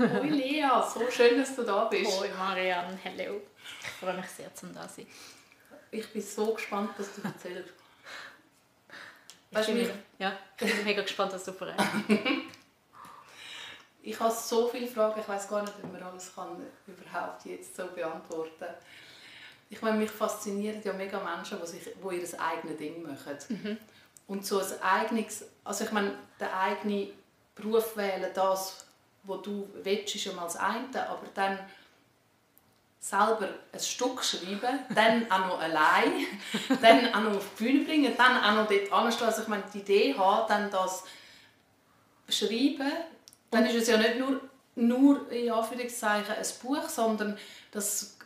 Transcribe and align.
Hoi 0.00 0.28
Lea, 0.28 0.66
so 0.92 1.08
schön, 1.08 1.38
dass 1.38 1.54
du 1.54 1.62
da 1.62 1.84
bist. 1.84 2.20
Hoi 2.20 2.28
Marianne, 2.36 2.98
hallo. 3.04 3.40
Ich 3.80 3.90
freue 3.90 4.14
mich 4.14 4.26
sehr, 4.26 4.52
zum 4.52 4.74
da 4.74 4.88
sein. 4.88 5.06
Ich 5.92 6.12
bin 6.12 6.20
so 6.20 6.52
gespannt, 6.52 6.90
was 6.98 7.14
du 7.14 7.22
erzählst. 7.22 7.72
Ich 9.50 9.66
bin, 9.66 9.76
mega, 9.76 9.94
ja, 10.18 10.36
ich 10.58 10.74
bin 10.74 10.84
mega 10.84 11.02
gespannt, 11.02 11.32
was 11.32 11.44
du 11.44 11.52
verrätst. 11.52 11.86
ich 14.02 14.18
habe 14.18 14.34
so 14.34 14.66
viele 14.66 14.88
Fragen, 14.88 15.20
ich 15.20 15.28
weiß 15.28 15.48
gar 15.48 15.62
nicht, 15.62 15.74
ob 15.80 15.92
man 15.92 16.02
alles 16.02 16.34
kann 16.34 16.60
überhaupt 16.88 17.44
jetzt 17.44 17.76
so 17.76 17.86
beantworten 17.86 18.50
kann. 18.58 18.74
Ich 19.70 19.80
meine, 19.80 19.98
mich 19.98 20.10
faszinieren 20.10 20.82
ja 20.82 20.92
mega 20.92 21.20
Menschen, 21.20 21.60
die, 21.60 21.66
sich, 21.68 21.84
die 21.84 22.16
ihr 22.16 22.40
eigenes 22.40 22.78
Ding 22.78 23.00
machen. 23.00 23.38
Mhm. 23.48 23.78
Und 24.26 24.44
so 24.44 24.58
ein 24.58 24.82
eigenes, 24.82 25.44
also 25.62 25.84
ich 25.84 25.92
meine, 25.92 26.18
der 26.40 26.58
eigene 26.58 27.12
Beruf 27.54 27.96
wählen, 27.96 28.32
das, 28.34 28.84
was 29.24 29.42
du 29.42 29.68
willst, 29.82 30.14
ist 30.14 30.24
ja 30.24 30.32
mal 30.32 30.44
das 30.44 30.56
eine, 30.56 31.08
aber 31.08 31.26
dann 31.34 31.58
selber 33.00 33.48
ein 33.72 33.80
Stück 33.80 34.24
schreiben, 34.24 34.78
dann 34.94 35.30
auch 35.30 35.46
noch 35.46 35.60
allein, 35.60 36.26
dann 36.82 37.14
auch 37.14 37.20
noch 37.20 37.36
auf 37.36 37.46
die 37.58 37.64
Bühne 37.64 37.84
bringen, 37.84 38.14
dann 38.16 38.42
auch 38.42 38.62
noch 38.62 38.68
dort 38.68 38.92
anstehen. 38.92 39.26
Also 39.26 39.42
ich 39.42 39.48
meine, 39.48 39.64
die 39.72 39.78
Idee 39.80 40.14
haben, 40.14 40.48
dann 40.48 40.70
das 40.70 41.04
schreiben, 42.28 42.90
dann 43.50 43.66
ist 43.66 43.74
es 43.74 43.88
ja 43.88 43.98
nicht 43.98 44.18
nur, 44.18 44.40
nur 44.76 45.30
in 45.30 45.50
Anführungszeichen 45.52 46.34
ein 46.34 46.46
Buch, 46.62 46.88
sondern 46.88 47.38
das 47.70 48.16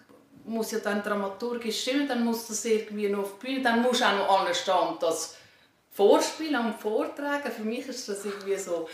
muss 0.45 0.71
ja 0.71 0.79
dann 0.79 1.03
dramaturgisch 1.03 1.83
stimmen, 1.83 2.09
dann 2.09 2.25
muss 2.25 2.47
das 2.47 2.65
irgendwie 2.65 3.09
noch 3.09 3.25
auf 3.25 3.39
die 3.39 3.47
Bühne, 3.47 3.63
dann 3.63 3.83
muss 3.83 4.01
auch 4.01 4.13
noch 4.13 4.41
anstehen 4.41 4.75
und 4.75 5.03
das 5.03 5.37
vorspielen 5.93 6.65
und 6.65 6.81
vortragen. 6.81 7.51
Für 7.51 7.65
mich 7.65 7.87
ist 7.89 8.09
das 8.09 8.25
irgendwie 8.25 8.57
so 8.57 8.89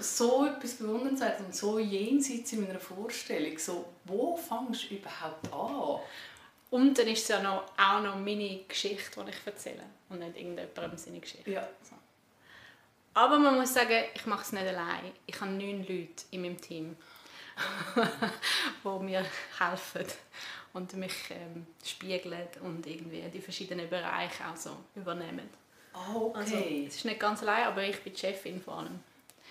so 0.00 0.46
etwas 0.46 0.74
bewundernswert 0.74 1.40
und 1.40 1.54
so 1.54 1.78
jenseits 1.78 2.52
in 2.52 2.66
meiner 2.66 2.78
Vorstellung. 2.78 3.58
So, 3.58 3.86
wo 4.04 4.36
fängst 4.36 4.90
du 4.90 4.94
überhaupt 4.94 5.52
an? 5.52 6.00
Und 6.70 6.98
dann 6.98 7.06
ist 7.06 7.22
es 7.22 7.28
ja 7.28 7.42
noch, 7.42 7.64
auch 7.76 8.02
noch 8.02 8.16
meine 8.16 8.60
Geschichte, 8.68 9.24
die 9.24 9.30
ich 9.30 9.46
erzähle 9.46 9.84
und 10.08 10.18
nicht 10.18 10.36
irgendjemandem 10.36 10.98
seine 10.98 11.20
Geschichte. 11.20 11.50
Ja. 11.50 11.68
So. 11.82 11.96
Aber 13.14 13.38
man 13.38 13.58
muss 13.58 13.72
sagen, 13.72 14.04
ich 14.14 14.26
mache 14.26 14.42
es 14.42 14.52
nicht 14.52 14.66
allein. 14.66 15.12
Ich 15.26 15.40
habe 15.40 15.52
neun 15.52 15.80
Leute 15.80 16.24
in 16.32 16.42
meinem 16.42 16.60
Team, 16.60 16.96
die 18.84 19.04
mir 19.04 19.24
helfen 19.58 20.04
und 20.74 20.92
mich 20.94 21.14
ähm, 21.30 21.66
spiegeln 21.82 22.48
und 22.62 22.86
irgendwie 22.86 23.22
die 23.32 23.40
verschiedenen 23.40 23.88
Bereiche 23.88 24.46
auch 24.46 24.56
so 24.56 24.76
übernehmen. 24.94 25.48
Oh, 25.94 26.26
okay. 26.26 26.38
Also, 26.38 26.56
es 26.56 26.96
ist 26.96 27.04
nicht 27.06 27.18
ganz 27.18 27.42
allein, 27.42 27.68
aber 27.68 27.82
ich 27.84 27.98
bin 28.02 28.12
die 28.12 28.18
Chefin 28.18 28.60
vor 28.60 28.80
allem. 28.80 29.00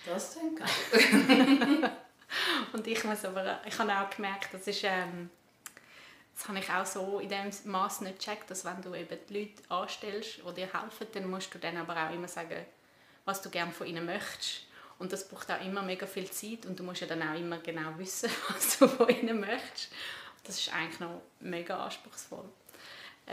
Das 0.06 0.34
denke 0.34 0.64
ich. 0.92 1.84
und 2.72 2.86
ich 2.86 3.04
muss 3.04 3.24
aber, 3.24 3.60
ich 3.66 3.78
habe 3.78 3.92
auch 3.92 4.10
gemerkt, 4.10 4.48
das 4.52 4.66
ist, 4.66 4.84
ähm, 4.84 5.30
das 6.34 6.48
habe 6.48 6.58
ich 6.58 6.70
auch 6.70 6.86
so 6.86 7.18
in 7.18 7.28
dem 7.28 7.50
Maß 7.64 8.02
nicht 8.02 8.18
gecheckt, 8.18 8.50
dass 8.50 8.64
wenn 8.64 8.80
du 8.82 8.94
eben 8.94 9.18
die 9.28 9.40
Leute 9.40 9.70
anstellst, 9.70 10.38
die 10.38 10.54
dir 10.54 10.72
helfen, 10.72 11.06
dann 11.12 11.30
musst 11.30 11.54
du 11.54 11.58
dann 11.58 11.76
aber 11.76 11.96
auch 11.96 12.14
immer 12.14 12.28
sagen, 12.28 12.64
was 13.24 13.42
du 13.42 13.50
gerne 13.50 13.72
von 13.72 13.86
ihnen 13.86 14.06
möchtest. 14.06 14.66
Und 14.98 15.12
das 15.12 15.28
braucht 15.28 15.50
auch 15.50 15.60
immer 15.60 15.82
mega 15.82 16.06
viel 16.06 16.30
Zeit 16.30 16.64
und 16.64 16.78
du 16.78 16.82
musst 16.82 17.02
ja 17.02 17.06
dann 17.06 17.22
auch 17.22 17.38
immer 17.38 17.58
genau 17.58 17.98
wissen, 17.98 18.30
was 18.48 18.78
du 18.78 18.88
von 18.88 19.08
ihnen 19.08 19.40
möchtest. 19.40 19.90
Das 20.44 20.58
ist 20.58 20.72
eigentlich 20.72 21.00
noch 21.00 21.22
mega 21.40 21.84
anspruchsvoll. 21.84 22.44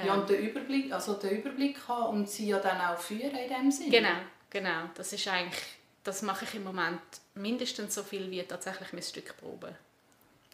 Ja, 0.04 0.16
und 0.16 0.28
den 0.28 0.50
Überblick, 0.50 0.92
also 0.92 1.14
den 1.14 1.38
Überblick 1.38 1.78
haben 1.88 2.18
und 2.18 2.30
sie 2.30 2.48
ja 2.48 2.58
dann 2.58 2.82
auch 2.82 2.98
führen 2.98 3.36
in 3.36 3.48
dem 3.48 3.70
Sinne. 3.70 3.92
Genau, 3.92 4.18
genau. 4.50 4.90
Das 4.96 5.14
ist 5.14 5.28
eigentlich 5.28 5.62
das 6.04 6.22
mache 6.22 6.46
ich 6.46 6.56
im 6.56 6.64
Moment 6.64 7.02
mindestens 7.34 7.96
so 7.96 8.04
viel 8.04 8.30
wie 8.30 8.44
tatsächlich 8.44 8.92
mein 8.94 9.04
Stück 9.04 9.36
proben. 9.38 9.76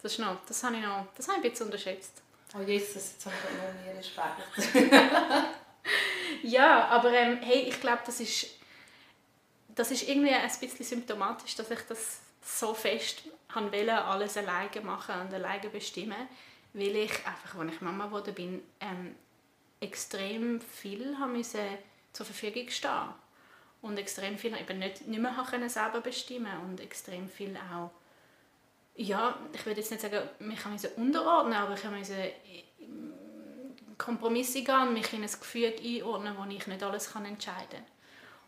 Das, 0.02 0.14
ist 0.14 0.20
noch, 0.20 0.38
das 0.46 0.64
habe 0.64 0.76
ich 0.78 0.84
noch 0.84 1.08
das 1.16 1.28
habe 1.28 1.40
ich 1.40 1.46
ein 1.46 1.52
bisschen 1.52 1.66
unterschätzt. 1.66 2.22
Oh 2.56 2.62
Jesus, 2.62 3.14
jetzt 3.14 3.26
habe 3.26 3.36
ich 3.36 3.58
noch 3.58 3.84
mehr 3.84 3.98
Respekt. 3.98 5.46
ja, 6.44 6.88
aber 6.88 7.12
ähm, 7.14 7.40
hey, 7.42 7.64
ich 7.70 7.80
glaube, 7.80 8.02
das 8.06 8.20
ist, 8.20 8.48
das 9.76 9.92
ist 9.92 10.08
irgendwie 10.08 10.32
ein 10.32 10.50
bisschen 10.60 10.86
symptomatisch, 10.86 11.56
dass 11.56 11.70
ich 11.70 11.82
das 11.88 12.20
so 12.42 12.74
fest 12.74 13.24
wollte, 13.54 14.04
alles 14.04 14.38
alleine 14.38 14.82
machen 14.82 15.22
und 15.22 15.34
alleine 15.34 15.70
bestimmen, 15.70 16.28
weil 16.74 16.96
ich 16.96 17.14
einfach, 17.26 17.56
als 17.60 17.74
ich 17.74 17.82
Mama 17.82 18.06
geworden 18.06 18.34
bin, 18.34 18.64
ähm, 18.80 19.16
extrem 19.80 20.62
viel 20.62 21.18
haben 21.18 21.34
müssen 21.34 21.60
zur 22.14 22.26
Verfügung 22.26 22.70
stehen 22.70 23.14
und 23.82 23.98
extrem 23.98 24.38
viel 24.38 24.56
eben 24.56 24.80
nicht, 24.80 25.08
nicht 25.08 25.22
mehr 25.22 25.46
können 25.50 25.70
selber 25.70 26.02
bestimmen 26.02 26.58
und 26.68 26.80
extrem 26.80 27.30
viel 27.30 27.58
auch 27.72 27.92
ja, 28.96 29.40
ich 29.54 29.66
würde 29.66 29.80
jetzt 29.80 29.92
nicht 29.92 30.02
sagen, 30.02 30.28
mich 30.40 30.66
musste 30.66 30.90
unterordnen, 30.90 31.54
aber 31.54 31.74
ich 31.74 31.84
musste 31.86 32.34
Kompromisse 33.98 34.64
gehen 34.64 34.94
mich 34.94 35.14
in 35.14 35.24
ein 35.24 35.30
Gefühl 35.30 35.74
einordnen, 35.82 36.36
wo 36.38 36.44
ich 36.50 36.68
nicht 36.68 36.84
alles 36.84 37.14
kann 37.14 37.26
entscheiden 37.26 37.70
kann. 37.70 37.86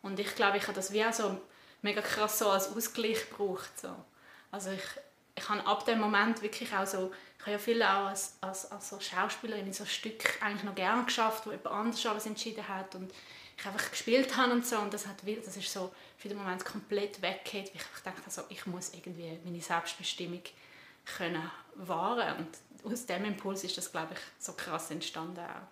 Und 0.01 0.19
ich 0.19 0.35
glaube, 0.35 0.57
ich 0.57 0.63
habe 0.63 0.73
das 0.73 0.91
wie 0.91 1.05
auch 1.05 1.13
so 1.13 1.39
mega 1.81 2.01
krass 2.01 2.39
so 2.39 2.49
als 2.49 2.75
Ausgleich 2.75 3.29
gebraucht. 3.29 3.79
So. 3.79 3.95
Also 4.51 4.71
ich, 4.71 4.83
ich 5.35 5.47
habe 5.47 5.65
ab 5.65 5.85
dem 5.85 5.99
Moment 5.99 6.41
wirklich 6.41 6.73
auch 6.73 6.85
so, 6.85 7.11
ich 7.37 7.41
habe 7.43 7.51
ja 7.51 7.57
viel 7.57 7.83
auch 7.83 8.07
als, 8.07 8.37
als, 8.41 8.71
als 8.71 8.89
so 8.89 8.99
Schauspielerin 8.99 9.67
in 9.67 9.73
so 9.73 9.85
Stück 9.85 10.41
eigentlich 10.41 10.63
noch 10.63 10.75
gerne 10.75 11.03
geschafft, 11.03 11.45
wo 11.45 11.51
jemand 11.51 11.67
anders 11.67 12.05
alles 12.05 12.25
entschieden 12.25 12.67
hat 12.67 12.95
und 12.95 13.11
ich 13.61 13.67
einfach 13.67 13.91
gespielt 13.91 14.35
habe 14.37 14.51
und 14.51 14.65
so 14.65 14.77
und 14.79 14.93
das 14.93 15.07
hat 15.07 15.17
das 15.45 15.55
ist 15.55 15.71
so 15.71 15.91
für 16.17 16.27
den 16.27 16.37
Moment 16.37 16.65
komplett 16.65 17.21
weggeht, 17.21 17.73
weil 17.73 17.81
ich 17.81 18.03
dachte 18.03 18.21
also, 18.25 18.43
ich 18.49 18.65
muss 18.65 18.93
irgendwie 18.93 19.39
meine 19.43 19.61
Selbstbestimmung 19.61 20.41
können 21.17 21.49
wahren 21.75 22.37
und 22.37 22.91
aus 22.91 23.05
dem 23.05 23.25
Impuls 23.25 23.63
ist 23.63 23.77
das 23.77 23.91
glaube 23.91 24.13
ich 24.13 24.19
so 24.43 24.53
krass 24.53 24.91
entstanden 24.91 25.39
auch. 25.39 25.67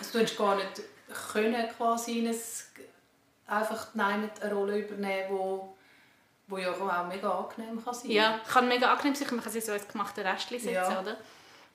Also 0.00 0.18
du 0.18 0.24
hast 0.24 0.36
gar 0.36 0.56
nicht 0.56 0.82
können 1.32 1.68
quasi 1.76 2.20
in 2.20 2.28
ein, 2.28 2.36
einfach 3.46 3.88
nein, 3.94 4.30
eine 4.40 4.54
Rolle 4.54 4.78
übernehmen, 4.78 5.30
wo 5.30 5.76
wo 6.48 6.58
ja 6.58 6.70
auch 6.72 7.06
mega 7.06 7.30
angenehm 7.30 7.82
kann 7.82 7.94
sein. 7.94 8.10
Ja, 8.10 8.40
kann 8.50 8.68
mega 8.68 8.92
angenehm 8.92 9.14
sein, 9.14 9.28
man 9.30 9.42
kann 9.42 9.52
sich 9.52 9.64
so 9.64 9.72
ins 9.72 9.88
gemachte 9.88 10.24
Restchen 10.24 10.58
setzen, 10.58 10.74
Ja. 10.74 11.00
oder? 11.00 11.16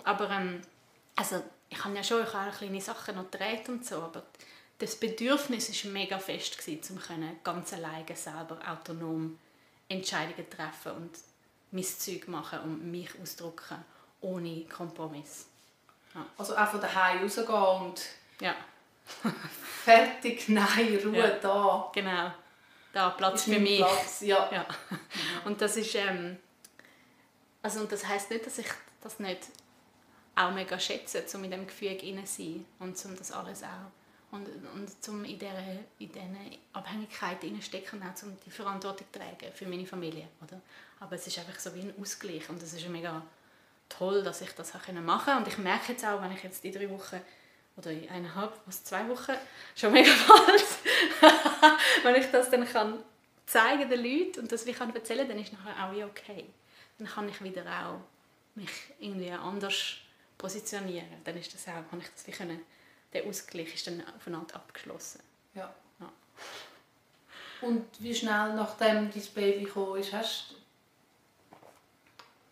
Aber 0.03 0.29
ähm, 0.29 0.61
also 1.15 1.43
ich 1.69 1.83
habe 1.83 1.95
ja 1.95 2.03
schon 2.03 2.23
ich 2.23 2.33
habe 2.33 2.51
kleine 2.51 2.81
Sachen 2.81 3.15
noch 3.15 3.29
gedreht 3.31 3.67
und 3.69 3.85
so, 3.85 3.95
aber 3.95 4.23
das 4.79 4.95
Bedürfnis 4.95 5.69
ist 5.69 5.85
mega 5.85 6.19
fest 6.19 6.57
gewesen, 6.57 6.95
um 6.97 7.01
können 7.01 7.39
ganz 7.43 7.73
alleine 7.73 8.15
selber 8.15 8.59
autonom 8.67 9.37
Entscheidungen 9.89 10.49
treffen 10.49 10.91
und 10.93 11.11
mein 11.71 11.83
Zeug 11.83 12.27
machen 12.27 12.59
und 12.59 12.91
mich 12.91 13.09
ausdrücken 13.21 13.83
ohne 14.21 14.61
Kompromiss. 14.65 15.47
Also 16.37 16.55
auch 16.57 16.67
von 16.67 16.81
daheim 16.81 17.21
rausgehen 17.21 17.47
und 17.49 18.01
Ja, 18.39 18.55
fertig, 19.83 20.49
nein, 20.49 20.99
Ruhe 21.03 21.17
Ja. 21.17 21.29
da. 21.39 21.91
genau. 21.93 22.31
Da 22.93 23.09
Platz 23.11 23.43
für 23.43 23.59
mich. 23.59 23.79
Platz, 23.79 24.21
ja. 24.21 24.49
Ja. 24.51 24.65
Und 25.45 25.61
das 25.61 25.77
ist 25.77 25.93
ähm, 25.95 26.37
also 27.61 27.81
und 27.81 27.91
das 27.91 28.05
heißt 28.07 28.31
nicht, 28.31 28.45
dass 28.45 28.57
ich 28.57 28.67
das 29.01 29.19
nicht 29.19 29.41
auch 30.35 30.51
mega 30.51 30.79
schätze, 30.79 31.23
um 31.35 31.43
in 31.43 31.51
dem 31.51 31.67
Gefühl 31.67 31.97
zu 31.97 32.25
sein 32.25 32.65
und 32.79 33.05
um 33.05 33.15
das 33.17 33.31
alles 33.31 33.63
auch 33.63 33.91
und, 34.31 34.47
und 34.73 35.03
zum 35.03 35.23
in 35.23 35.39
dieser 35.39 35.63
in 35.99 36.57
Abhängigkeit 36.73 37.37
stecken 37.61 38.03
auch 38.03 38.23
um 38.23 38.37
die 38.45 38.51
Verantwortung 38.51 39.07
zu 39.11 39.19
tragen 39.19 39.51
für 39.53 39.65
meine 39.65 39.85
Familie, 39.85 40.27
oder? 40.43 40.61
Aber 40.99 41.15
es 41.15 41.27
ist 41.27 41.37
einfach 41.39 41.59
so 41.59 41.73
wie 41.75 41.81
ein 41.81 41.93
Ausgleich 41.99 42.49
und 42.49 42.61
es 42.61 42.73
ist 42.73 42.87
mega 42.89 43.23
toll, 43.87 44.23
dass 44.23 44.41
ich 44.41 44.51
das 44.51 44.73
machen 44.73 44.93
konnte. 45.03 45.37
Und 45.37 45.47
ich 45.47 45.57
merke 45.57 45.93
jetzt 45.93 46.05
auch, 46.05 46.21
wenn 46.21 46.31
ich 46.31 46.43
jetzt 46.43 46.63
die 46.63 46.71
drei 46.71 46.89
Wochen 46.89 47.21
oder 47.77 47.91
in 47.91 48.09
eineinhalb, 48.09 48.59
was 48.65 48.83
zwei 48.83 49.07
Wochen, 49.07 49.33
schon 49.75 49.93
mega 49.93 50.11
bald, 50.27 50.65
wenn 52.03 52.15
ich 52.15 52.29
das 52.31 52.49
dann 52.49 52.65
kann 52.65 52.99
zeigen 53.45 53.89
den 53.89 54.03
Leuten 54.03 54.41
und 54.41 54.51
das 54.51 54.65
wie 54.65 54.73
kann 54.73 54.93
erzählen, 54.93 55.27
dann 55.27 55.39
ist 55.39 55.53
nachher 55.53 55.85
auch 55.85 56.09
okay. 56.09 56.45
Dann 56.97 57.07
kann 57.07 57.29
ich 57.29 57.41
wieder 57.41 57.63
auch 57.65 58.01
mich 58.55 58.69
irgendwie 58.99 59.31
anders 59.31 59.97
positionieren. 60.37 61.21
Dann 61.23 61.37
ist 61.37 61.53
das 61.53 61.67
auch, 61.67 61.89
kann 61.89 62.01
ich 62.01 62.09
das 62.09 62.27
wie 62.27 62.31
können, 62.31 62.59
der 63.13 63.25
Ausgleich 63.25 63.73
ist 63.73 63.87
dann 63.87 64.03
aufeinander 64.15 64.55
abgeschlossen. 64.55 65.21
Ja. 65.53 65.73
Ja. 65.99 66.11
Und 67.61 67.85
wie 67.99 68.13
schnell 68.13 68.53
nachdem 68.53 69.11
dein 69.11 69.23
Baby 69.33 69.65
gekommen 69.65 69.99
ist, 69.99 70.13
hast 70.13 70.51
du 70.51 70.55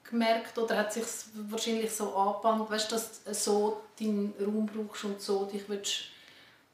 gemerkt 0.10 0.58
oder 0.58 0.78
hat 0.78 0.94
sich 0.94 1.06
wahrscheinlich 1.34 1.92
so 1.92 2.16
angebahnt, 2.16 2.70
weißt, 2.70 2.92
dass 2.92 3.24
du 3.24 3.34
so 3.34 3.84
deinen 4.00 4.34
Raum 4.40 4.66
brauchst 4.66 5.04
und 5.04 5.22
so 5.22 5.46
dich 5.46 5.68
willst 5.68 6.06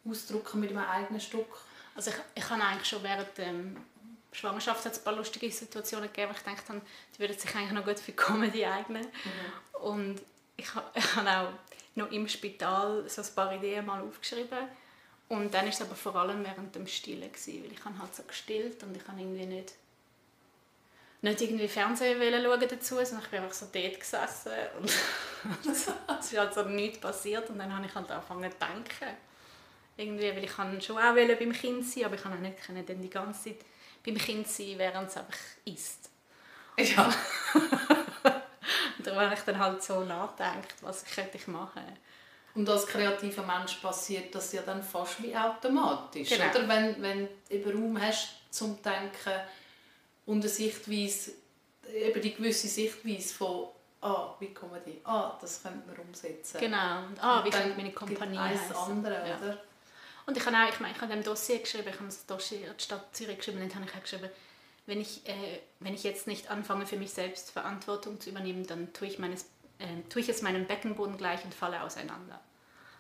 ausdrücken 0.06 0.60
mit 0.60 0.72
einem 0.72 0.80
eigenen 0.80 1.22
Stück? 1.22 1.58
Also 1.96 2.12
ich, 2.12 2.18
ich 2.36 2.50
habe 2.50 2.64
eigentlich 2.64 2.88
schon 2.88 3.04
während 3.04 3.38
der 3.38 3.54
Schwangerschaft 4.32 4.86
ein 4.86 5.04
paar 5.04 5.14
lustige 5.14 5.52
Situationen 5.52 6.08
gegeben, 6.08 6.32
ich 6.36 6.44
gedacht 6.44 6.70
habe, 6.70 6.82
die 7.16 7.20
würden 7.20 7.38
sich 7.38 7.54
eigentlich 7.56 7.72
noch 7.72 7.86
gut 7.86 8.00
für 8.00 8.14
Comedy 8.14 8.66
eignen. 8.66 9.08
Und 9.82 10.22
ich, 10.56 10.68
ich 10.96 11.16
habe 11.16 11.30
auch 11.30 11.54
noch 11.96 12.12
im 12.12 12.28
Spital 12.28 13.04
so 13.08 13.22
ein 13.22 13.36
paar 13.36 13.54
Ideen 13.54 13.86
mal 13.86 14.02
aufgeschrieben. 14.02 14.68
Und 15.30 15.54
dann 15.54 15.64
war 15.64 15.70
es 15.70 15.82
aber 15.82 15.96
vor 15.96 16.16
allem 16.16 16.44
während 16.44 16.76
dem 16.76 16.88
Stillen, 16.88 17.32
gewesen, 17.32 17.64
weil 17.64 17.72
ich 17.72 17.86
habe 17.86 17.98
halt 18.00 18.14
so 18.14 18.24
gestillt 18.24 18.84
und 18.84 18.96
ich 18.96 19.08
habe 19.08 19.20
irgendwie 19.20 19.46
nicht... 19.46 19.74
nicht 21.22 21.42
irgendwie 21.42 21.68
Fernsehen 21.68 22.20
schauen 22.20 22.60
dazu, 22.60 22.96
sondern 22.96 23.22
ich 23.24 23.30
bin 23.30 23.42
einfach 23.42 23.56
so 23.56 23.68
dort 23.72 24.00
gesessen 24.00 24.52
und 24.80 24.92
es 25.72 25.88
ist 26.32 26.38
halt 26.38 26.54
so 26.54 26.64
nichts 26.64 27.00
passiert 27.00 27.50
und 27.50 27.60
dann 27.60 27.74
habe 27.74 27.86
ich 27.86 27.96
halt 27.96 28.12
angefangen 28.12 28.52
zu 28.52 28.58
denken. 28.58 29.18
Irgendwie, 29.98 30.36
weil 30.36 30.44
ich 30.44 30.52
kann 30.52 30.82
schon 30.82 30.98
auch 30.98 31.14
beim 31.14 31.54
Kind 31.54 31.86
sein, 31.86 32.06
aber 32.06 32.16
ich 32.16 32.22
kann 32.22 32.34
auch 32.34 32.40
nicht 32.40 32.62
können 32.66 32.86
dann 32.86 33.02
die 33.02 33.10
ganze 33.10 33.44
Zeit 33.44 33.66
beim 34.06 34.18
Kind 34.18 34.48
sein, 34.48 34.78
während 34.78 35.10
es 35.10 35.18
einfach 35.18 35.38
isst. 35.66 36.10
Ja. 36.78 37.14
und 39.02 39.08
da 39.08 39.20
habe 39.20 39.34
ich 39.34 39.40
dann 39.42 39.58
halt 39.58 39.82
so 39.82 40.02
nachgedacht, 40.02 40.76
was 40.82 41.04
könnte 41.06 41.38
ich 41.38 41.48
machen. 41.48 41.82
Und 42.54 42.70
als 42.70 42.86
kreativer 42.86 43.44
Mensch 43.44 43.76
passiert 43.76 44.36
das 44.36 44.52
ja 44.54 44.62
dann 44.62 44.84
fast 44.84 45.24
wie 45.24 45.36
automatisch. 45.36 46.30
Genau. 46.30 46.50
Oder 46.50 46.68
wenn, 46.68 47.02
wenn 47.02 47.20
du 47.28 47.30
eben 47.56 47.72
Raum 47.72 48.02
hast 48.02 48.30
zum 48.52 48.82
Denken 48.82 49.40
und 50.26 50.42
eine 50.42 50.50
Sichtweise, 50.50 51.32
eben 51.94 52.22
die 52.22 52.36
gewisse 52.36 52.68
Sichtweise 52.68 53.34
von 53.34 53.68
ah, 54.02 54.36
wie 54.40 54.54
kommen 54.54 54.80
die? 54.86 55.00
Ah, 55.06 55.38
das 55.40 55.62
könnte 55.64 55.88
man 55.88 55.96
umsetzen. 55.98 56.60
Genau. 56.60 57.06
Und, 57.06 57.24
ah, 57.24 57.44
wie 57.44 57.48
Und 57.50 57.56
könnte 57.56 57.78
meine 57.78 57.92
Kompanie 57.94 58.38
heissen? 58.38 58.76
andere, 58.76 59.28
Ja. 59.28 59.38
oder? 59.38 59.58
Und 60.26 60.38
ich 60.38 60.46
habe 60.46 60.56
auch, 60.56 60.70
ich 60.70 60.80
meine, 60.80 60.94
ich 60.94 61.02
habe 61.02 61.14
dem 61.14 61.24
Dossier 61.24 61.60
geschrieben, 61.60 61.88
ich 61.90 61.96
habe 61.96 62.06
das 62.06 62.26
Dossier 62.26 62.70
an 62.70 62.76
die 62.78 62.84
Stadt 62.84 63.16
Zürich 63.16 63.38
geschrieben 63.38 63.62
und 63.62 63.70
dann 63.72 63.80
habe 63.80 63.90
ich 63.90 63.96
auch 63.98 64.02
geschrieben, 64.02 64.30
wenn 64.92 65.00
ich, 65.00 65.26
äh, 65.26 65.60
wenn 65.80 65.94
ich 65.94 66.04
jetzt 66.04 66.28
nicht 66.28 66.52
anfange, 66.52 66.86
für 66.86 66.98
mich 66.98 67.12
selbst 67.12 67.50
Verantwortung 67.52 68.20
zu 68.20 68.30
übernehmen, 68.30 68.68
dann 68.68 68.92
tue 68.92 69.08
ich, 69.08 69.20
meines, 69.20 69.44
äh, 69.80 69.86
tue 70.10 70.22
ich 70.22 70.28
es 70.28 70.42
meinem 70.42 70.66
Beckenboden 70.68 71.16
gleich 71.18 71.46
und 71.46 71.54
falle 71.54 71.82
auseinander. 71.82 72.42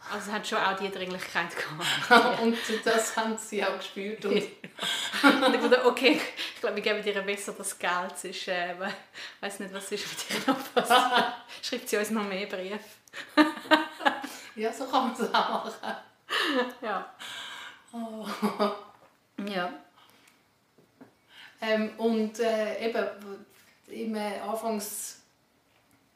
Also 0.09 0.29
es 0.29 0.33
hat 0.33 0.47
schon 0.47 0.57
auch 0.59 0.77
die 0.77 0.89
Dringlichkeit 0.89 1.49
gehabt. 1.53 2.39
und 2.41 2.57
das 2.85 3.15
haben 3.17 3.37
sie 3.37 3.63
auch 3.65 3.77
gespürt. 3.77 4.23
Und 4.25 4.31
und 4.33 5.53
ich 5.53 5.61
dachte, 5.61 5.85
okay, 5.85 6.19
ich 6.55 6.61
glaube, 6.61 6.77
wir 6.77 6.81
geben 6.81 7.03
dir 7.03 7.21
besser 7.21 7.51
das 7.57 7.77
Geld, 7.77 8.17
sonst 8.17 8.47
äh, 8.47 8.73
we- 8.79 8.93
weiß 9.41 9.59
nicht, 9.59 9.73
was 9.73 9.91
ist 9.91 10.07
mit 10.07 10.29
dir 10.45 10.51
noch 10.53 10.73
passiert. 10.73 11.33
Schreibt 11.61 11.89
sie 11.89 11.97
uns 11.97 12.09
noch 12.09 12.23
mehr 12.23 12.47
Briefe. 12.47 12.79
ja, 14.55 14.71
so 14.73 14.85
kann 14.85 15.09
man 15.09 15.13
es 15.13 15.33
auch 15.33 15.65
machen. 15.65 15.95
Ja. 16.81 17.13
Oh. 17.93 18.25
Ja. 19.45 19.71
Ähm, 21.61 21.91
und 21.97 22.39
äh, 22.39 22.87
eben 22.87 23.05
im 23.87 24.15
äh, 24.15 24.39
Anfangs, 24.39 25.19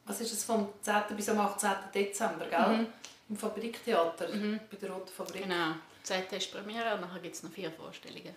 was 0.05 0.21
ist 0.21 0.33
es, 0.33 0.43
vom 0.43 0.69
10. 0.81 1.15
bis 1.15 1.29
am 1.29 1.39
18. 1.39 1.69
Dezember, 1.93 2.45
gell? 2.47 2.77
Mhm. 2.77 2.87
Im 3.29 3.37
Fabriktheater, 3.37 4.27
bei 4.27 4.77
der 4.79 4.89
Roten 4.91 5.11
Fabrik. 5.11 5.43
Genau. 5.43 5.73
Zeit 6.03 6.31
ist 6.33 6.51
Premiere 6.51 6.93
und 6.95 7.01
nachher 7.01 7.19
gibt 7.19 7.35
es 7.35 7.41
noch 7.43 7.51
vier 7.51 7.71
Vorstellungen. 7.71 8.35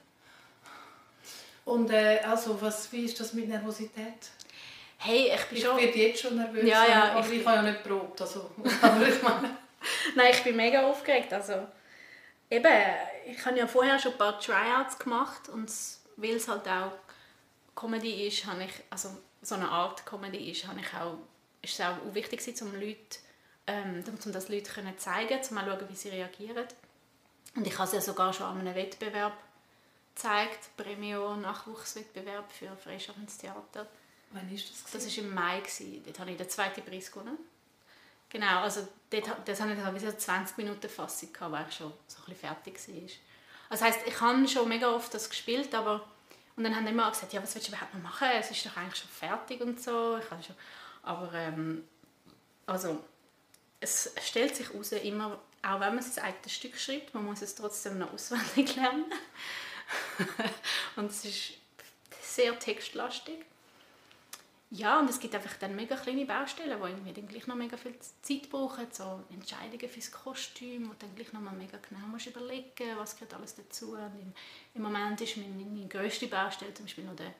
Und 1.67 1.91
äh, 1.91 2.21
also, 2.21 2.61
was, 2.63 2.91
wie 2.93 3.05
ist 3.05 3.21
das 3.21 3.35
mit 3.35 3.49
Nervosität? 3.49 4.31
Hey, 4.97 5.31
ich 5.35 5.45
bin 5.47 5.59
Ich 5.59 5.65
schon... 5.65 5.77
werde 5.77 5.99
jetzt 5.99 6.23
schon 6.23 6.37
nervös, 6.37 6.65
Ja, 6.67 6.87
ja, 6.87 7.13
aber 7.13 7.27
ich- 7.27 7.41
ich, 7.41 7.47
habe 7.47 7.57
ja 7.57 7.63
nicht 7.73 7.85
probt. 7.85 8.21
Also, 8.23 8.51
aber 8.83 9.07
ich 9.07 9.23
meine, 9.23 9.51
Nein, 10.17 10.31
ich 10.33 10.43
bin 10.43 10.57
mega 10.57 10.87
aufgeregt. 10.87 11.33
Also, 11.35 11.67
eben, 12.51 12.73
ich 13.27 13.45
habe 13.45 13.59
ja 13.59 13.67
vorher 13.67 13.99
schon 13.99 14.13
ein 14.13 14.19
paar 14.19 14.41
Tryouts 14.41 14.99
gemacht 14.99 15.51
und 15.51 15.71
weil 16.19 16.37
es 16.37 16.49
halt 16.49 16.69
auch 16.69 16.93
Comedy 17.75 18.27
ist, 18.27 18.45
habe 18.45 18.65
ich, 18.65 18.73
also 18.91 19.11
so 19.41 19.55
eine 19.55 19.69
Art 19.69 20.05
Comedy 20.05 20.51
ist, 20.51 20.67
habe 20.67 20.81
ich 20.81 20.95
auch, 20.95 21.19
ist 21.63 21.75
es 21.75 21.81
auch 21.81 21.97
wichtig 22.13 22.41
gewesen, 22.41 22.69
um 22.69 22.75
Leute, 22.75 23.19
ähm, 23.67 24.05
um 24.25 24.33
das 24.33 24.49
Leute 24.49 24.71
können 24.71 24.99
zeigen, 24.99 25.39
um 25.51 25.59
auch 25.59 25.65
schauen, 25.65 25.89
wie 25.89 25.95
sie 25.97 26.09
reagieren. 26.09 26.67
Und 27.55 27.67
ich 27.67 27.75
habe 27.75 27.85
es 27.85 27.93
ja 27.93 28.01
sogar 28.01 28.33
schon 28.33 28.47
an 28.47 28.61
einem 28.61 28.75
Wettbewerb 28.75 29.37
gezeigt, 30.15 30.77
Premio 30.77 31.37
Nachwuchswettbewerb 31.37 32.51
für 32.51 32.77
freischaffendes 32.77 33.39
Theater. 33.39 33.87
wann 34.33 34.53
ist 34.53 34.69
das? 34.71 34.83
Das 34.93 35.05
gewesen? 35.05 35.17
war 35.17 35.25
im 35.25 35.35
Mai. 35.35 35.61
gewesen. 35.61 36.03
Dort 36.05 36.19
habe 36.19 36.31
ich 36.33 36.37
den 36.37 36.49
zweiten 36.51 36.83
Preis 36.83 37.13
gewonnen. 37.13 37.39
Genau, 38.29 38.61
also 38.61 38.87
dort, 39.09 39.31
das 39.47 39.61
hatte 39.61 39.73
ich 39.73 40.03
so 40.03 40.13
20 40.13 40.59
Minuten 40.59 40.89
Fassung, 40.89 41.33
gehabt, 41.33 41.53
weil 41.53 41.67
ich 41.69 41.77
schon 41.77 41.93
so 42.07 42.19
ein 42.19 42.25
bisschen 42.25 42.37
fertig 42.37 42.89
war. 42.89 43.28
Also 43.69 43.85
heisst, 43.85 44.01
ich 44.07 44.21
habe 44.21 44.49
schon 44.49 44.69
mega 44.69 44.91
oft 44.95 45.13
das 45.13 45.29
gespielt, 45.29 45.75
aber 45.75 46.05
und 46.59 46.65
dann 46.65 46.75
haben 46.75 46.87
die 46.87 46.91
immer 46.91 47.09
gesagt, 47.09 47.33
ja, 47.33 47.41
was 47.41 47.55
willst 47.55 47.69
du 47.69 47.73
überhaupt 47.73 47.95
noch 47.95 48.03
machen? 48.03 48.27
Es 48.37 48.51
ist 48.51 48.67
doch 48.67 48.77
eigentlich 48.77 49.01
schon 49.01 49.11
fertig 49.11 49.61
und 49.61 49.81
so. 49.81 50.19
Ich 50.19 50.25
schon, 50.45 50.57
aber 51.05 51.33
ähm, 51.33 51.85
also 52.67 52.99
es 53.79 54.13
stellt 54.21 54.57
sich 54.57 54.69
heraus, 54.69 54.91
immer, 54.91 55.39
auch 55.63 55.79
wenn 55.79 55.95
man 55.95 56.03
sein 56.03 56.25
eigenes 56.25 56.53
Stück 56.53 56.77
schreibt, 56.77 57.15
man 57.15 57.25
muss 57.25 57.43
es 57.43 57.55
trotzdem 57.55 57.99
noch 57.99 58.13
auswendig 58.13 58.75
lernen. 58.77 59.05
und 60.97 61.13
es 61.13 61.25
ist 61.25 61.53
sehr 62.21 62.59
textlastig. 62.59 63.47
Ja, 64.71 65.01
und 65.01 65.09
es 65.09 65.19
gibt 65.19 65.35
einfach 65.35 65.57
dann 65.57 65.75
mega 65.75 65.97
kleine 65.97 66.27
Baustellen, 66.27 66.79
die 66.79 66.89
irgendwie 66.89 67.13
dann 67.15 67.27
gleich 67.27 67.47
noch 67.47 67.57
mega 67.57 67.79
viel 67.79 67.95
Zeit 68.21 68.51
brauchen, 68.51 68.87
so 68.93 69.25
Entscheidungen 69.31 69.89
fürs 69.89 70.13
Kostüm, 70.13 70.91
wo 70.91 70.95
dann 70.99 71.15
gleich 71.15 71.33
noch 71.33 71.41
mal 71.41 71.55
mega 71.55 71.79
genau 71.79 72.07
musst 72.07 72.27
überlegen, 72.27 72.97
was 72.99 73.15
gehört 73.17 73.33
alles 73.33 73.55
dazu. 73.55 73.93
Und 73.93 74.13
im, 74.21 74.33
Im 74.75 74.83
Moment 74.83 75.19
ist 75.23 75.39
meine, 75.39 75.65
meine 75.65 75.89
grösste 75.89 76.27
Baustelle 76.27 76.75
zum 76.75 76.85
Beispiel 76.85 77.05
noch 77.05 77.17
der, 77.17 77.33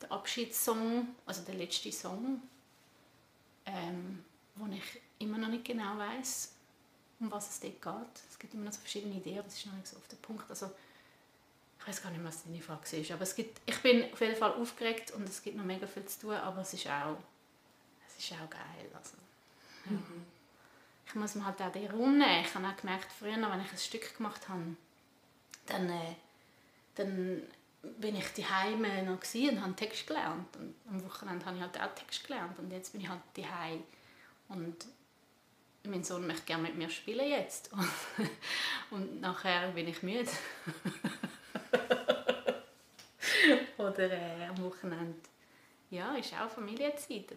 der 0.00 0.10
Abschiedssong, 0.10 1.08
also 1.26 1.42
der 1.42 1.54
letzte 1.54 1.92
Song, 1.92 2.40
ähm, 3.66 4.24
wo 4.54 4.66
ich 4.72 5.02
immer 5.18 5.36
noch 5.36 5.48
nicht 5.48 5.66
genau 5.66 5.98
weiß, 5.98 6.54
um 7.20 7.30
was 7.30 7.50
es 7.50 7.60
dort 7.60 7.82
geht. 7.82 8.24
Es 8.30 8.38
gibt 8.38 8.54
immer 8.54 8.64
noch 8.64 8.72
so 8.72 8.80
verschiedene 8.80 9.16
Ideen, 9.16 9.40
aber 9.40 9.48
es 9.48 9.58
ist 9.58 9.66
noch 9.66 9.74
nicht 9.74 9.88
so 9.88 9.98
auf 9.98 10.08
den 10.08 10.18
Punkt. 10.18 10.48
Also, 10.48 10.70
ich 11.78 11.88
weiß 11.88 12.02
gar 12.02 12.10
nicht, 12.10 12.24
was 12.24 12.44
deine 12.44 12.60
Frage 12.60 12.96
ist, 12.96 13.10
aber 13.10 13.22
es 13.22 13.34
gibt, 13.34 13.60
ich 13.66 13.78
bin 13.82 14.10
auf 14.12 14.20
jeden 14.20 14.36
Fall 14.36 14.52
aufgeregt 14.52 15.10
und 15.12 15.28
es 15.28 15.42
gibt 15.42 15.56
noch 15.56 15.64
mega 15.64 15.86
viel 15.86 16.04
zu 16.06 16.20
tun, 16.20 16.34
aber 16.34 16.62
es 16.62 16.72
ist 16.72 16.86
auch, 16.86 17.16
es 18.08 18.24
ist 18.24 18.32
auch 18.32 18.48
geil. 18.48 18.90
Also, 18.94 19.16
ja. 19.90 19.96
Ich 21.06 21.14
muss 21.14 21.34
mir 21.34 21.44
halt 21.44 21.60
auch 21.60 21.70
den 21.70 21.90
Raum 21.90 22.18
nehmen. 22.18 22.44
Ich 22.44 22.54
habe 22.54 22.66
auch 22.66 22.76
gemerkt, 22.76 23.12
früher, 23.12 23.36
wenn 23.36 23.60
ich 23.60 23.70
ein 23.70 23.78
Stück 23.78 24.16
gemacht 24.16 24.48
habe, 24.48 24.76
dann, 25.66 25.90
äh, 25.90 26.14
dann 26.94 27.42
bin 27.82 28.16
ich 28.16 28.26
daheim 28.32 28.82
noch 29.06 29.20
gsi 29.20 29.50
und 29.50 29.60
habe 29.60 29.76
Text 29.76 30.06
gelernt. 30.06 30.56
Und 30.56 30.74
am 30.88 31.04
Wochenende 31.04 31.44
habe 31.44 31.56
ich 31.56 31.62
halt 31.62 31.80
auch 31.80 31.94
Text 31.94 32.26
gelernt 32.26 32.58
und 32.58 32.70
jetzt 32.70 32.92
bin 32.92 33.02
ich 33.02 33.08
halt 33.08 33.20
daheim 33.36 33.82
und 34.48 34.86
mein 35.86 36.02
Sohn 36.02 36.26
möchte 36.26 36.46
gerne 36.46 36.62
mit 36.62 36.76
mir 36.76 36.88
spielen 36.88 37.28
jetzt 37.28 37.70
und 38.90 39.20
nachher 39.20 39.70
bin 39.72 39.88
ich 39.88 40.02
müde. 40.02 40.30
Oder 43.88 44.10
äh, 44.10 44.46
am 44.46 44.58
Wochenende 44.62 45.20
ja, 45.90 46.14
ist 46.14 46.34
auch 46.34 46.50
Familienzeit. 46.50 47.32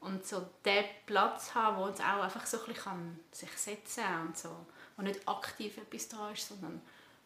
Und 0.00 0.24
so 0.24 0.48
den 0.64 0.84
Platz 1.06 1.54
haben, 1.54 1.78
wo 1.78 1.86
es 1.88 2.00
auch 2.00 2.22
einfach 2.22 2.46
so 2.46 2.58
ein 2.60 2.66
bisschen 2.66 2.82
kann 2.84 3.20
sich 3.32 3.50
setzen 3.50 4.04
kann 4.04 4.26
und 4.28 4.38
so, 4.38 4.66
wo 4.96 5.02
nicht 5.02 5.26
aktiv 5.26 5.76
etwas 5.76 6.08
da 6.08 6.30
ist, 6.30 6.48
sondern 6.48 6.80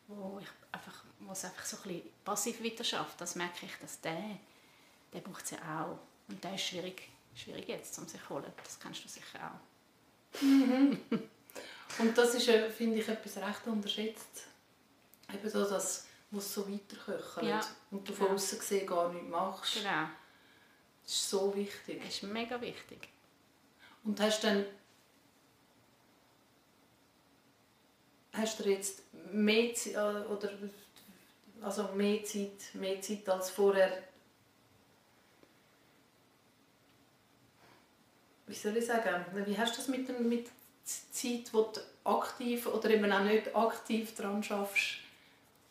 wo, 0.08 0.38
ich 0.40 0.48
einfach, 0.72 1.04
wo 1.20 1.32
es 1.32 1.44
einfach 1.44 1.64
so 1.64 1.76
ein 1.78 1.82
bisschen 1.82 2.10
passiv 2.24 2.64
weiterschafft, 2.64 3.20
das 3.20 3.34
merke 3.36 3.66
ich, 3.66 3.76
dass 3.80 4.00
der, 4.00 4.38
der 5.12 5.20
braucht 5.20 5.44
es 5.44 5.50
ja 5.50 5.58
auch. 5.58 5.98
Und 6.28 6.42
der 6.42 6.54
ist 6.54 6.62
schwierig, 6.62 7.10
schwierig 7.34 7.68
jetzt, 7.68 7.98
um 7.98 8.06
sich 8.06 8.20
zu 8.22 8.30
holen. 8.30 8.52
Das 8.62 8.80
kennst 8.80 9.04
du 9.04 9.08
sicher 9.08 9.38
auch. 9.38 10.40
Und 11.98 12.16
das 12.16 12.34
ist, 12.34 12.48
finde 12.74 12.98
ich, 12.98 13.08
etwas 13.08 13.36
recht 13.36 13.66
unterschätzt. 13.66 14.46
Eben 15.32 15.50
so, 15.50 15.68
dass 15.68 16.06
was 16.32 16.54
so 16.54 16.68
weiterköchelt 16.68 17.46
Ja. 17.46 17.60
und 17.90 18.08
du 18.08 18.12
von 18.12 18.26
Ja. 18.28 18.32
außen 18.34 18.58
gesehen 18.58 18.86
gar 18.86 19.12
nichts 19.12 19.28
machst. 19.28 19.74
Genau, 19.76 20.08
Das 21.04 21.12
ist 21.12 21.30
so 21.30 21.54
wichtig. 21.54 22.00
das 22.04 22.14
ist 22.14 22.22
mega 22.24 22.60
wichtig. 22.60 23.08
Und 24.04 24.18
hast 24.20 24.42
dann 24.42 24.64
hast 28.32 28.58
du 28.60 28.68
jetzt 28.68 29.02
mehr 29.32 29.74
Zeit, 29.74 29.94
oder 29.96 30.50
also 31.60 31.84
mehr 31.94 32.24
Zeit, 32.24 32.74
mehr 32.74 33.00
Zeit 33.00 33.28
als 33.28 33.50
vorher 33.50 34.02
wie 38.46 38.54
soll 38.54 38.76
ich 38.76 38.86
sagen, 38.86 39.24
wie 39.46 39.56
hast 39.56 39.72
du 39.74 39.76
das 39.78 39.88
mit, 39.88 40.08
mit 40.20 40.46
der 40.46 40.52
Zeit, 40.84 41.52
wo 41.54 41.62
du 41.72 41.80
aktiv 42.04 42.66
oder 42.66 42.90
eben 42.90 43.10
auch 43.10 43.20
nicht 43.24 43.54
aktiv 43.54 44.14
dran 44.14 44.42
schaffst? 44.42 44.98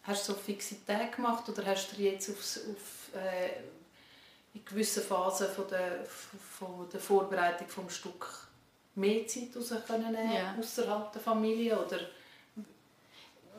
Hast 0.03 0.27
du 0.27 0.33
so 0.33 0.37
fixe 0.39 0.83
Tage 0.85 1.11
gemacht 1.11 1.47
oder 1.47 1.65
hast 1.65 1.91
du 1.95 2.01
jetzt 2.01 2.29
aufs, 2.29 2.57
auf, 2.59 3.15
äh, 3.15 3.49
in 4.53 4.65
gewissen 4.65 5.03
Phasen 5.03 5.47
von 5.49 5.67
der, 5.67 6.05
von 6.05 6.89
der 6.91 6.99
Vorbereitung 6.99 7.67
des 7.87 7.95
Stück 7.95 8.47
mehr 8.95 9.25
Zeit 9.27 9.55
raus 9.55 9.73
können 9.87 10.11
nehmen, 10.11 10.33
Ja. 10.33 10.55
außerhalb 10.59 11.11
der 11.13 11.21
Familie 11.21 11.77
oder 11.85 11.99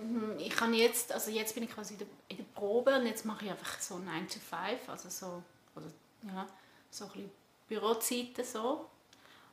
Mhm, 0.01 0.39
Ich 0.39 0.51
kann 0.51 0.73
jetzt, 0.75 1.13
also 1.13 1.31
jetzt 1.31 1.55
bin 1.55 1.65
ich 1.65 1.71
quasi 1.71 1.95
in 1.95 1.99
der, 2.01 2.09
in 2.29 2.37
der 2.39 2.45
Probe 2.55 2.95
und 2.97 3.07
jetzt 3.07 3.25
mache 3.25 3.45
ich 3.45 3.51
einfach 3.51 3.79
so 3.81 3.99
9 3.99 4.27
to 4.27 4.39
5, 4.41 4.89
also 4.89 5.09
so, 5.09 5.43
oder, 5.77 5.87
ja, 6.35 6.47
so 6.91 7.05
ein 7.05 7.11
bisschen 7.13 7.31
Bürozeiten 7.69 8.45
so. 8.45 8.89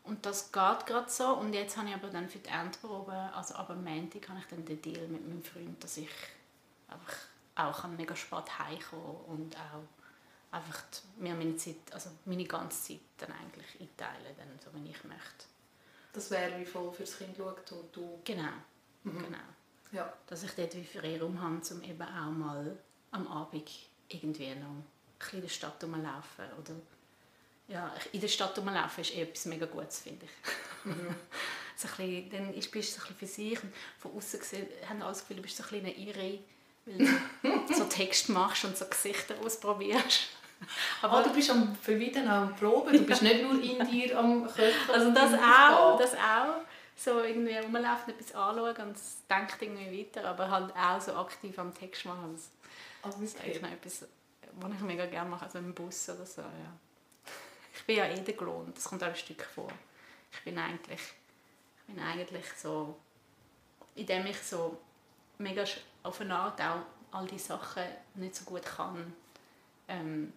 Und 0.05 0.25
das 0.25 0.51
geht 0.51 0.85
gerade 0.85 1.09
so. 1.09 1.33
Und 1.35 1.53
jetzt 1.53 1.77
habe 1.77 1.89
ich 1.89 1.93
aber 1.93 2.07
dann 2.07 2.27
für 2.29 2.39
die 2.39 2.49
Endprobe, 2.49 3.11
also 3.35 3.53
ab 3.55 3.69
am 3.69 3.83
Montag, 3.83 4.27
habe 4.29 4.39
ich 4.39 4.45
dann 4.47 4.65
den 4.65 4.81
Deal 4.81 5.07
mit 5.07 5.27
meinem 5.27 5.43
Freund, 5.43 5.83
dass 5.83 5.97
ich 5.97 6.09
einfach 6.89 7.15
auch 7.55 7.87
mega 7.89 8.15
spät 8.15 8.59
heimkommen 8.59 9.17
und 9.27 9.55
auch 9.57 9.83
einfach 10.51 10.83
mir 11.17 11.35
meine 11.35 11.55
Zeit, 11.57 11.91
also 11.91 12.09
meine 12.25 12.45
ganze 12.45 12.93
Zeit 12.93 13.01
dann 13.17 13.31
eigentlich 13.33 13.79
einteilen, 13.79 14.35
dann, 14.37 14.47
so 14.63 14.71
wie 14.73 14.89
ich 14.89 15.03
möchte. 15.03 15.45
Das 16.13 16.31
wäre 16.31 16.59
wie 16.59 16.65
voll 16.65 16.91
fürs 16.91 17.17
Kind 17.17 17.37
schaut 17.37 17.71
und 17.71 17.95
du... 17.95 18.21
Genau, 18.23 18.51
mhm. 19.03 19.23
genau. 19.23 19.37
Ja. 19.91 20.11
Dass 20.27 20.43
ich 20.43 20.51
dort 20.51 20.75
wie 20.75 20.83
Freiraum 20.83 21.39
habe, 21.41 21.61
um 21.71 21.83
eben 21.83 22.01
auch 22.01 22.31
mal 22.31 22.77
am 23.11 23.27
Abend 23.27 23.69
irgendwie 24.07 24.55
noch 24.55 24.67
ein 24.67 24.85
bisschen 25.17 25.39
in 25.39 25.41
der 25.41 25.49
Stadt 25.49 25.83
rumlaufen 25.83 26.45
oder 26.57 26.75
ja, 27.67 27.93
in 28.11 28.21
der 28.21 28.27
Stadt 28.27 28.57
rumlaufen 28.57 29.01
ist 29.01 29.15
eh 29.15 29.21
etwas 29.21 29.45
mega 29.45 29.65
Gutes, 29.67 29.99
finde 29.99 30.25
ich. 30.25 30.85
Mhm. 30.85 31.15
so 31.75 31.87
ein 31.87 32.27
bisschen, 32.27 32.29
dann 32.31 32.53
bist 32.53 32.73
du 32.73 32.81
so 32.81 33.07
ein 33.07 33.13
bisschen 33.13 33.15
für 33.15 33.27
sich 33.27 33.63
und 33.63 33.73
von 33.99 34.15
außen 34.15 34.39
gesehen 34.39 34.67
haben 34.87 35.01
alle 35.01 35.11
das 35.11 35.21
Gefühl, 35.21 35.37
du 35.37 35.43
bist 35.43 35.57
so 35.57 35.63
ein 35.63 35.69
bisschen 35.69 35.85
eine 35.85 35.95
Irre, 35.95 36.39
weil 36.97 37.07
du 37.67 37.73
so 37.73 37.85
Text 37.85 38.29
machst 38.29 38.65
und 38.65 38.77
so 38.77 38.85
Gesichter 38.85 39.35
ausprobierst. 39.43 40.29
Aber 41.01 41.13
ah, 41.17 41.23
du 41.23 41.33
bist 41.33 41.49
am 41.49 41.75
Verweiden 41.75 42.27
am 42.27 42.55
Proben, 42.55 42.93
du 42.93 43.03
bist 43.03 43.21
nicht 43.23 43.41
nur 43.43 43.61
in 43.61 43.85
dir 43.89 44.17
am 44.17 44.45
Köcheln. 44.45 44.73
Also 44.91 45.11
das 45.11 45.33
auch, 45.33 45.97
das 45.97 46.15
auch. 46.15 46.61
So 46.95 47.21
irgendwie 47.21 47.55
rumlaufen, 47.55 48.13
etwas 48.13 48.35
anschauen 48.35 48.75
und 48.75 48.97
denkt 49.29 49.61
irgendwie 49.61 49.99
weiter, 49.99 50.27
aber 50.27 50.51
halt 50.51 50.75
auch 50.75 50.99
so 50.99 51.13
aktiv 51.13 51.57
am 51.57 51.73
Text 51.73 52.05
machen. 52.05 52.33
Das, 52.33 52.51
oh, 53.03 53.07
das 53.07 53.21
ist 53.21 53.39
eigentlich 53.39 53.61
noch 53.61 53.71
etwas, 53.71 54.05
was 54.55 54.73
ich 54.73 54.79
mega 54.81 55.05
gerne 55.05 55.29
mache, 55.29 55.45
also 55.45 55.59
im 55.59 55.73
Bus 55.73 56.09
oder 56.09 56.25
so, 56.25 56.41
ja. 56.41 56.73
Ich 57.73 57.85
bin 57.85 57.95
ja 57.95 58.05
eh 58.05 58.19
der 58.19 58.35
Klon, 58.35 58.73
das 58.75 58.83
kommt 58.83 59.01
auch 59.01 59.07
ein 59.07 59.15
Stück 59.15 59.45
vor. 59.45 59.69
Ich 60.33 60.43
bin 60.43 60.57
eigentlich, 60.57 60.99
ich 60.99 61.93
bin 61.95 62.03
eigentlich 62.03 62.45
so, 62.57 62.97
indem 63.95 64.25
ich 64.25 64.37
so 64.41 64.77
mega 65.39 65.63
auf 66.03 66.21
eine 66.21 66.35
Art 66.35 66.61
auch 66.61 66.81
all 67.11 67.25
die 67.25 67.39
Sachen 67.39 67.83
nicht 68.15 68.35
so 68.35 68.45
gut 68.45 68.63
kann, 68.63 69.13
ähm, 69.87 70.33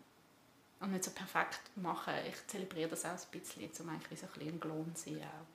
und 0.82 0.90
nicht 0.90 1.04
so 1.04 1.12
perfekt 1.12 1.60
machen. 1.76 2.14
Ich 2.28 2.46
zelebriere 2.48 2.90
das 2.90 3.04
auch 3.04 3.10
ein 3.10 3.40
bisschen, 3.40 3.70
um 3.80 3.94
eigentlich 3.94 4.18
so 4.18 4.26
ein 4.26 4.32
bisschen 4.32 4.60
Klon 4.60 4.94
zu 4.94 5.10
sein. 5.10 5.22
Auch. 5.22 5.46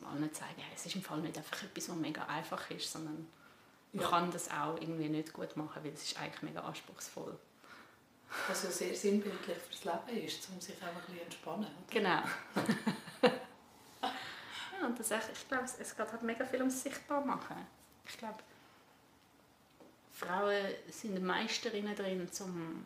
Um 0.00 0.06
allen 0.06 0.32
zu 0.32 0.40
zeigen, 0.40 0.62
es 0.74 0.86
ist 0.86 0.96
im 0.96 1.02
Fall 1.02 1.20
nicht 1.20 1.36
einfach 1.36 1.62
etwas, 1.62 1.88
was 1.88 1.96
mega 1.96 2.24
einfach 2.24 2.70
ist, 2.70 2.90
sondern 2.90 3.28
man 3.92 4.02
ja. 4.02 4.10
kann 4.10 4.30
das 4.30 4.50
auch 4.50 4.76
irgendwie 4.80 5.08
nicht 5.08 5.32
gut 5.32 5.56
machen, 5.56 5.84
weil 5.84 5.92
es 5.92 6.02
ist 6.02 6.18
eigentlich 6.18 6.42
mega 6.42 6.60
anspruchsvoll. 6.62 7.38
Was 8.48 8.64
ja 8.64 8.70
sehr 8.70 8.94
sinnbildlich 8.94 9.56
fürs 9.58 9.84
Leben 9.84 10.24
ist, 10.24 10.48
um 10.48 10.60
sich 10.60 10.74
auch 10.82 10.88
ein 10.88 10.94
bisschen 11.06 11.20
entspannen. 11.20 11.66
Oder? 11.66 11.84
Genau. 11.90 12.22
ja, 14.80 14.86
und 14.86 14.98
das 14.98 15.10
echt, 15.12 15.28
ich 15.32 15.46
glaube, 15.46 15.64
es 15.64 15.96
geht 15.96 16.12
halt 16.12 16.22
mega 16.22 16.44
viel 16.44 16.60
ums 16.60 16.82
Sichtbarmachen. 16.82 17.56
Ich 18.08 18.18
glaube, 18.18 18.38
Frauen 20.14 20.74
sind 20.90 21.20
Meisterinnen 21.24 21.96
drin, 21.96 22.28
um 22.40 22.84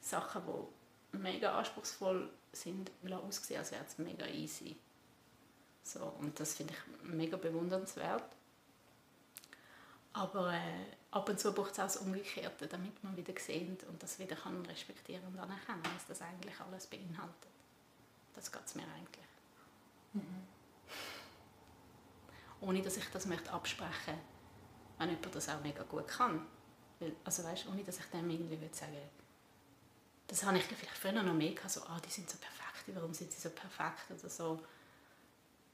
Sachen, 0.00 0.42
die 0.46 1.18
mega 1.18 1.58
anspruchsvoll 1.58 2.30
sind, 2.52 2.90
aussehen, 3.10 3.58
als 3.58 3.72
wäre 3.72 3.84
es 3.84 3.98
mega 3.98 4.26
easy. 4.26 4.76
So, 5.82 6.04
und 6.20 6.38
das 6.38 6.54
finde 6.54 6.72
ich 6.72 7.02
mega 7.02 7.36
bewundernswert. 7.36 8.36
Aber 10.12 10.52
äh, 10.54 10.86
ab 11.10 11.28
und 11.28 11.40
zu 11.40 11.52
braucht 11.52 11.72
es 11.72 11.78
auch 11.80 11.84
das 11.84 11.96
Umgekehrte, 11.96 12.68
damit 12.68 13.02
man 13.02 13.16
wieder 13.16 13.34
sieht 13.36 13.82
und 13.84 14.00
das 14.00 14.18
wieder 14.20 14.36
kann 14.36 14.64
respektieren 14.66 15.26
und 15.26 15.38
anerkennen, 15.38 15.82
was 15.94 16.06
das 16.06 16.22
eigentlich 16.22 16.58
alles 16.60 16.86
beinhaltet. 16.86 17.50
Das 18.36 18.52
geht 18.52 18.66
es 18.66 18.74
mir 18.76 18.84
eigentlich. 18.84 19.26
Mhm. 20.12 20.46
Ohne 22.60 22.82
dass 22.82 22.96
ich 22.96 23.08
das 23.10 23.26
möchte 23.26 23.50
absprechen 23.52 24.14
wenn 25.00 25.10
jemand 25.10 25.34
das 25.34 25.48
auch 25.48 25.60
mega 25.62 25.82
gut 25.82 26.06
kann. 26.06 26.46
Weil, 27.00 27.12
also 27.24 27.42
weißt, 27.42 27.66
ohne 27.68 27.82
dass 27.82 27.98
ich 27.98 28.06
dem 28.06 28.30
irgendwie 28.30 28.60
würde 28.60 28.74
sagen 28.74 28.96
das 30.30 30.44
habe 30.44 30.58
ich 30.58 30.64
vielleicht 30.64 30.96
früher 30.96 31.24
noch 31.24 31.34
mehr 31.34 31.52
gehabt, 31.52 31.72
so, 31.72 31.82
ah, 31.82 32.00
die 32.06 32.10
sind 32.10 32.30
so 32.30 32.38
perfekt, 32.38 32.84
warum 32.94 33.12
sind 33.12 33.32
sie 33.32 33.40
so 33.40 33.50
perfekt 33.50 34.12
oder 34.16 34.30
so. 34.30 34.60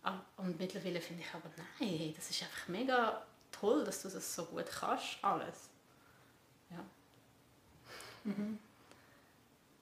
Ah, 0.03 0.21
und 0.39 0.59
mittlerweile 0.59 0.99
finde 0.99 1.23
ich 1.23 1.35
aber, 1.35 1.51
nein, 1.79 2.15
das 2.17 2.31
ist 2.31 2.43
einfach 2.43 2.69
mega 2.69 3.23
toll, 3.53 3.85
dass 3.85 4.01
du 4.01 4.09
das 4.09 4.35
so 4.35 4.47
gut 4.47 4.65
kannst, 4.67 5.19
alles. 5.23 5.69
Ja. 6.71 6.85
Mhm. 8.25 8.59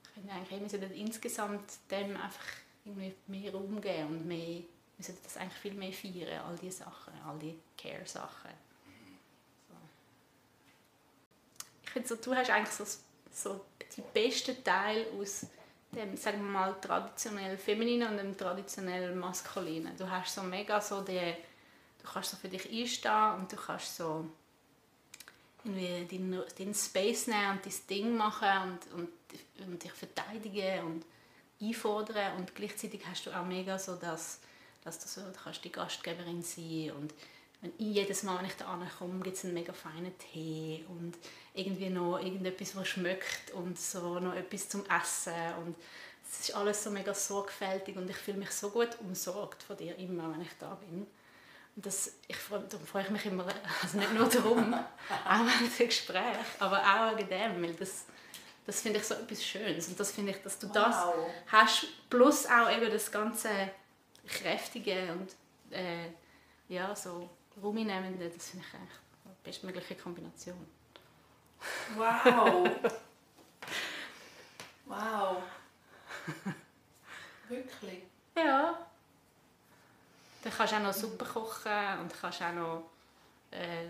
Ich 0.02 0.10
finde 0.10 0.32
eigentlich, 0.32 0.60
wir 0.60 0.68
sollten 0.68 0.94
insgesamt 0.94 1.72
dem 1.90 2.16
einfach 2.16 2.46
irgendwie 2.84 3.14
mehr 3.28 3.52
Raum 3.52 3.80
geben 3.80 4.08
und 4.08 4.26
mehr, 4.26 4.62
wir 4.96 5.04
sollten 5.04 5.22
das 5.22 5.36
eigentlich 5.36 5.60
viel 5.60 5.74
mehr 5.74 5.92
feiern, 5.92 6.44
all 6.46 6.58
diese 6.58 6.78
Sachen, 6.78 7.12
all 7.24 7.38
die 7.38 7.60
Care-Sachen. 7.78 8.50
So. 9.68 9.74
Ich 11.58 11.82
finde 11.94 12.08
so, 12.08 12.16
du 12.16 12.34
hast 12.34 12.50
eigentlich 12.50 12.74
so, 12.74 12.84
so 13.32 13.64
die 13.96 14.02
besten 14.12 14.62
Teile 14.62 15.06
aus 15.18 15.46
dem, 15.92 16.16
sagen 16.16 16.38
wir 16.38 16.50
mal, 16.50 16.80
traditionell 16.80 17.56
femininen 17.56 18.08
und 18.08 18.16
dem 18.16 18.36
traditionell 18.36 19.14
maskulinen. 19.14 19.96
Du 19.96 20.10
hast 20.10 20.34
so 20.34 20.42
mega 20.42 20.80
so 20.80 21.02
die, 21.02 21.34
du 22.02 22.12
kannst 22.12 22.32
so 22.32 22.36
für 22.36 22.48
dich 22.48 22.68
einstehen 22.68 23.34
und 23.36 23.52
du 23.52 23.56
kannst 23.56 23.96
so 23.96 24.26
irgendwie 25.64 26.04
deinen, 26.10 26.42
deinen 26.58 26.74
Space 26.74 27.28
nehmen 27.28 27.52
und 27.52 27.64
dein 27.64 27.86
Ding 27.88 28.16
machen 28.16 28.78
und, 28.92 28.92
und, 28.98 29.66
und 29.66 29.82
dich 29.82 29.92
verteidigen 29.92 30.84
und 30.84 31.06
einfordern 31.62 32.36
und 32.38 32.54
gleichzeitig 32.56 33.06
hast 33.08 33.26
du 33.26 33.30
auch 33.30 33.46
mega 33.46 33.78
so 33.78 33.94
das, 33.94 34.40
dass 34.82 34.98
du 34.98 35.08
so, 35.08 35.20
du 35.22 35.38
kannst 35.42 35.64
die 35.64 35.72
Gastgeberin 35.72 36.42
sein 36.42 36.90
und 36.98 37.14
jedes 37.78 38.23
Mal, 38.23 38.38
wenn 38.38 38.47
ich 38.47 38.56
da 38.56 38.66
ankomme, 38.66 39.23
gibt 39.23 39.37
es 39.37 39.44
einen 39.44 39.54
mega 39.54 39.73
feinen 39.73 40.16
Tee 40.18 40.85
und 40.88 41.14
irgendwie 41.54 41.90
noch 41.90 42.18
irgendetwas, 42.18 42.76
was 42.76 42.88
schmeckt 42.88 43.52
und 43.52 43.78
so 43.78 44.18
noch 44.18 44.35
etwas 44.35 44.68
zum 44.68 44.85
Essen 44.87 45.33
und 45.64 45.76
es 46.28 46.49
ist 46.49 46.56
alles 46.56 46.83
so 46.83 46.90
mega 46.90 47.14
sorgfältig 47.14 47.97
und 47.97 48.09
ich 48.09 48.16
fühle 48.16 48.38
mich 48.38 48.50
so 48.50 48.71
gut 48.71 48.99
umsorgt 49.00 49.62
von 49.62 49.76
dir 49.76 49.97
immer, 49.99 50.33
wenn 50.33 50.42
ich 50.42 50.52
da 50.59 50.75
bin. 50.75 51.06
Und 51.76 51.87
das, 51.87 52.12
ich 52.28 52.37
freue, 52.37 52.61
darum 52.61 52.87
freue 52.87 53.02
ich 53.02 53.11
mich 53.11 53.26
immer, 53.26 53.47
also 53.83 53.99
nicht 53.99 54.14
nur 54.14 54.28
darum, 54.28 54.75
auch 55.25 55.40
wegen 55.40 55.76
dem 55.78 55.87
Gespräch, 55.87 56.47
aber 56.59 56.78
auch 56.78 57.16
wegen 57.16 57.28
dem, 57.28 57.62
weil 57.62 57.75
das, 57.75 58.06
das 58.66 58.80
finde 58.80 58.99
ich 58.99 59.04
so 59.04 59.14
etwas 59.14 59.44
Schönes 59.44 59.88
und 59.88 59.99
das 59.99 60.12
finde 60.12 60.33
ich, 60.33 60.42
dass 60.42 60.59
du 60.59 60.68
wow. 60.68 60.75
das 60.75 60.97
hast, 61.52 61.87
plus 62.09 62.47
auch 62.47 62.71
eben 62.71 62.90
das 62.90 63.11
ganze 63.11 63.50
Kräftige 64.26 65.12
und 65.12 65.30
äh, 65.76 66.11
ja, 66.68 66.94
so 66.97 67.28
Ruminehmende, 67.62 68.28
das 68.28 68.50
finde 68.50 68.66
ich 68.66 68.75
eigentlich 68.75 68.99
die 69.25 69.44
bestmögliche 69.44 69.94
Kombination. 69.96 70.66
Wow! 71.96 72.68
wow! 74.87 75.42
Wirklich? 77.49 78.02
Ja. 78.37 78.87
Dann 80.42 80.52
kannst 80.52 80.73
du 80.73 80.76
auch 80.76 80.82
noch 80.82 80.92
Suppe 80.92 81.25
kochen 81.25 81.99
und 82.00 82.12
kannst 82.20 82.42
auch 82.42 82.52
noch 82.52 82.90
äh, 83.50 83.87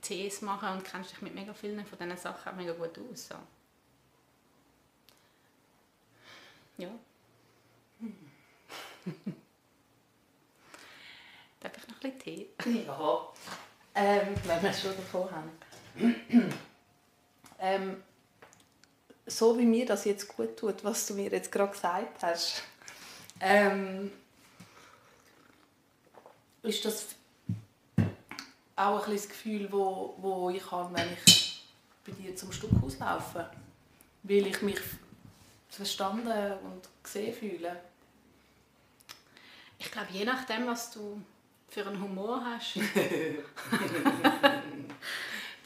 Tees 0.00 0.40
machen 0.42 0.68
und 0.70 0.84
kennst 0.84 1.12
dich 1.12 1.22
mit 1.22 1.34
mega 1.34 1.52
vielen 1.52 1.84
von 1.84 1.98
diesen 1.98 2.16
Sachen 2.16 2.56
mega 2.56 2.72
gut 2.72 2.98
aus. 2.98 3.28
So. 3.28 3.34
Ja. 6.78 6.90
Ein 8.00 9.36
bisschen 12.12 12.48
Tee? 12.64 12.84
Ja. 12.86 13.28
Ähm, 13.94 14.34
wenn 14.44 14.62
wir 14.62 14.70
es 14.70 14.80
schon 14.82 14.96
davon 14.96 15.28
haben. 15.30 15.50
ähm, 17.58 18.02
so 19.26 19.58
wie 19.58 19.64
mir 19.64 19.86
das 19.86 20.04
jetzt 20.04 20.28
gut 20.28 20.56
tut, 20.56 20.84
was 20.84 21.06
du 21.06 21.14
mir 21.14 21.30
jetzt 21.30 21.50
gerade 21.50 21.72
gesagt 21.72 22.22
hast, 22.22 22.62
ähm, 23.40 24.12
ist 26.62 26.84
das 26.84 27.06
auch 28.76 29.06
ein 29.06 29.14
das 29.14 29.28
Gefühl, 29.28 29.72
wo, 29.72 30.14
wo 30.18 30.50
ich 30.50 30.70
habe, 30.70 30.94
wenn 30.94 31.12
ich 31.12 31.64
bei 32.06 32.12
dir 32.12 32.36
zum 32.36 32.52
Stückhaus 32.52 32.98
laufe. 32.98 33.50
Weil 34.22 34.46
ich 34.46 34.60
mich 34.62 34.80
verstanden 35.70 36.28
und 36.62 36.88
gesehen 37.02 37.34
fühle. 37.34 37.80
Ich 39.78 39.90
glaube, 39.90 40.08
je 40.12 40.24
nachdem, 40.24 40.66
was 40.66 40.90
du 40.90 41.20
für 41.68 41.86
einen 41.86 42.00
Humor 42.00 42.44
hast. 42.44 42.78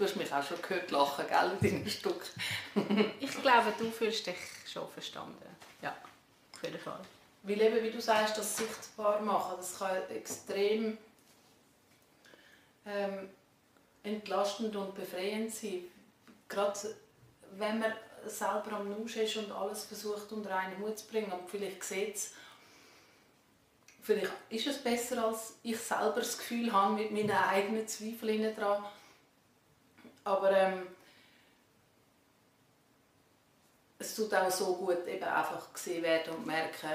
Du 0.00 0.06
hast 0.06 0.16
mich 0.16 0.32
auch 0.32 0.42
schon 0.42 0.62
gehört 0.62 0.90
lachen, 0.92 1.26
gell, 1.28 1.58
in 1.60 1.76
deinem 1.76 1.90
Stück. 1.90 2.22
ich 3.20 3.42
glaube, 3.42 3.74
du 3.78 3.90
fühlst 3.90 4.26
dich 4.26 4.38
schon 4.66 4.88
verstanden. 4.88 5.44
Ja, 5.82 5.94
auf 6.54 6.62
jeden 6.62 6.78
Fall. 6.78 7.00
Weil 7.42 7.60
eben, 7.60 7.84
wie 7.84 7.90
du 7.90 8.00
sagst, 8.00 8.38
das 8.38 8.56
sichtbar 8.56 9.20
machen, 9.20 9.56
das 9.58 9.78
kann 9.78 9.98
extrem 10.08 10.96
ähm, 12.86 13.28
entlastend 14.02 14.74
und 14.74 14.94
befreiend 14.94 15.52
sein. 15.52 15.84
Gerade 16.48 16.96
wenn 17.58 17.80
man 17.80 17.92
selber 18.24 18.78
am 18.78 18.88
Nusch 18.88 19.16
ist 19.16 19.36
und 19.36 19.52
alles 19.52 19.84
versucht 19.84 20.32
unter 20.32 20.56
einen 20.56 20.78
Hut 20.78 20.98
zu 20.98 21.08
bringen 21.08 21.30
und 21.30 21.50
vielleicht 21.50 21.84
sieht 21.84 22.16
es, 22.16 22.32
vielleicht 24.02 24.32
ist 24.48 24.66
es 24.66 24.78
besser, 24.82 25.24
als 25.26 25.54
ich 25.62 25.78
selber 25.78 26.16
das 26.20 26.38
Gefühl 26.38 26.72
habe, 26.72 26.94
mit 26.94 27.10
meinen 27.12 27.30
eigenen 27.30 27.86
Zweifeln 27.86 28.54
daran, 28.56 28.84
aber 30.24 30.50
ähm, 30.52 30.86
es 33.98 34.14
tut 34.14 34.32
auch 34.34 34.50
so 34.50 34.76
gut 34.76 35.06
eben 35.06 35.24
einfach 35.24 35.72
gesehen 35.72 36.02
werden 36.02 36.34
und 36.34 36.46
merken, 36.46 36.88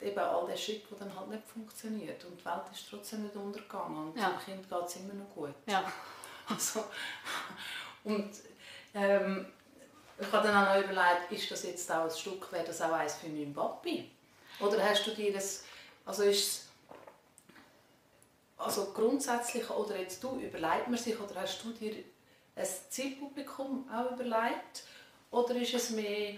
eben 0.00 0.18
all 0.18 0.46
der 0.46 0.56
Shit, 0.56 0.90
der 0.90 0.98
dann 0.98 1.16
halt 1.16 1.28
nicht 1.28 1.46
funktioniert. 1.46 2.24
Und 2.24 2.40
die 2.40 2.44
Welt 2.44 2.62
ist 2.72 2.88
trotzdem 2.90 3.22
nicht 3.24 3.36
untergegangen 3.36 4.08
und 4.10 4.18
Ja. 4.18 4.30
dem 4.30 4.38
Kind 4.40 4.68
geht 4.68 4.86
es 4.86 4.96
immer 4.96 5.14
noch 5.14 5.34
gut. 5.34 5.54
Ja. 5.66 5.84
Also, 6.48 6.84
und 8.02 8.30
ähm, 8.94 9.46
ich 10.18 10.32
habe 10.32 10.48
dann 10.48 10.66
auch 10.66 10.74
noch 10.74 10.82
überlegt, 10.84 11.30
ist 11.30 11.48
das 11.52 11.62
jetzt 11.62 11.90
auch 11.90 12.04
ein 12.04 12.10
Stück, 12.10 12.50
wäre 12.52 12.64
das 12.64 12.82
auch 12.82 12.90
eins 12.92 13.14
für 13.14 13.28
meinen 13.28 13.54
Papi? 13.54 14.10
Oder 14.58 14.82
hast 14.84 15.06
du 15.06 15.12
dir 15.12 15.32
das, 15.32 15.62
also 16.04 16.22
ist 16.22 16.38
es, 16.38 16.68
also 18.56 18.92
grundsätzlich, 18.92 19.68
oder 19.70 19.98
jetzt 19.98 20.22
du, 20.22 20.36
überlegt 20.38 20.88
man 20.88 20.98
sich, 20.98 21.18
oder 21.18 21.40
hast 21.40 21.62
du 21.64 21.72
dir 21.72 22.04
ein 22.54 22.66
Zielpublikum 22.88 23.88
auch 23.90 24.12
überlegt? 24.12 24.84
Oder 25.30 25.56
ist 25.56 25.74
es 25.74 25.90
mehr, 25.90 26.36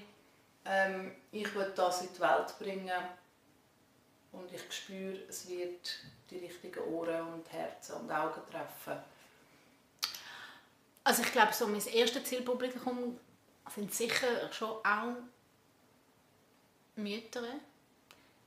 ähm, 0.65 1.15
ich 1.33 1.55
will 1.55 1.73
das 1.75 2.03
in 2.03 2.09
die 2.15 2.21
Welt 2.21 2.59
bringen 2.59 3.05
und 4.33 4.53
ich 4.53 4.73
spüre, 4.73 5.19
es 5.29 5.49
wird 5.49 5.99
die 6.31 6.39
richtigen 6.39 6.81
Ohren 6.85 7.35
und 7.35 7.53
Herzen 7.53 7.97
und 7.97 8.11
Augen 8.11 8.41
treffen? 8.51 9.03
Also 11.03 11.23
ich 11.23 11.33
glaube, 11.33 11.53
so 11.53 11.67
mein 11.67 11.87
erstes 11.87 12.25
Zielpublikum 12.25 13.19
sind 13.75 13.93
sicher 13.93 14.51
schon 14.53 14.79
auch 14.85 15.17
Mütter, 16.97 17.43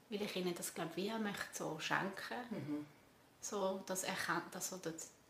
weil 0.10 0.22
ich 0.22 0.36
ihnen 0.36 0.56
das 0.56 0.74
glaube 0.74 0.92
wie 0.96 1.12
auch 1.12 1.20
möchte 1.20 1.46
so 1.54 1.78
schenken, 1.80 2.86
so 3.42 3.84
das 3.86 4.04
Erken 4.04 4.42
das, 4.52 4.70
so 4.70 4.78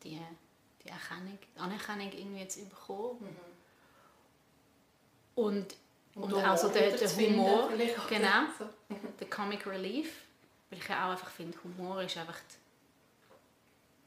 die, 0.03 0.21
die 0.83 0.89
Erkennung, 0.89 1.37
die 1.55 1.59
Anerkennung 1.59 2.11
irgendwie 2.11 2.41
jetzt 2.41 2.69
bekommen. 2.69 3.35
Und, 5.35 5.75
und, 6.15 6.31
Humor 6.33 6.51
auch 6.51 6.57
so 6.57 6.69
der, 6.69 6.97
der 6.97 7.09
Humor, 7.09 7.69
genau, 8.09 8.45
So. 8.57 8.69
der 9.19 9.29
Comic 9.29 9.67
Relief, 9.67 10.23
weil 10.69 10.79
ich 10.79 10.87
ja 10.87 11.07
auch 11.07 11.11
einfach 11.11 11.29
finde, 11.29 11.57
Humor 11.63 12.01
ist 12.01 12.17
einfach 12.17 12.39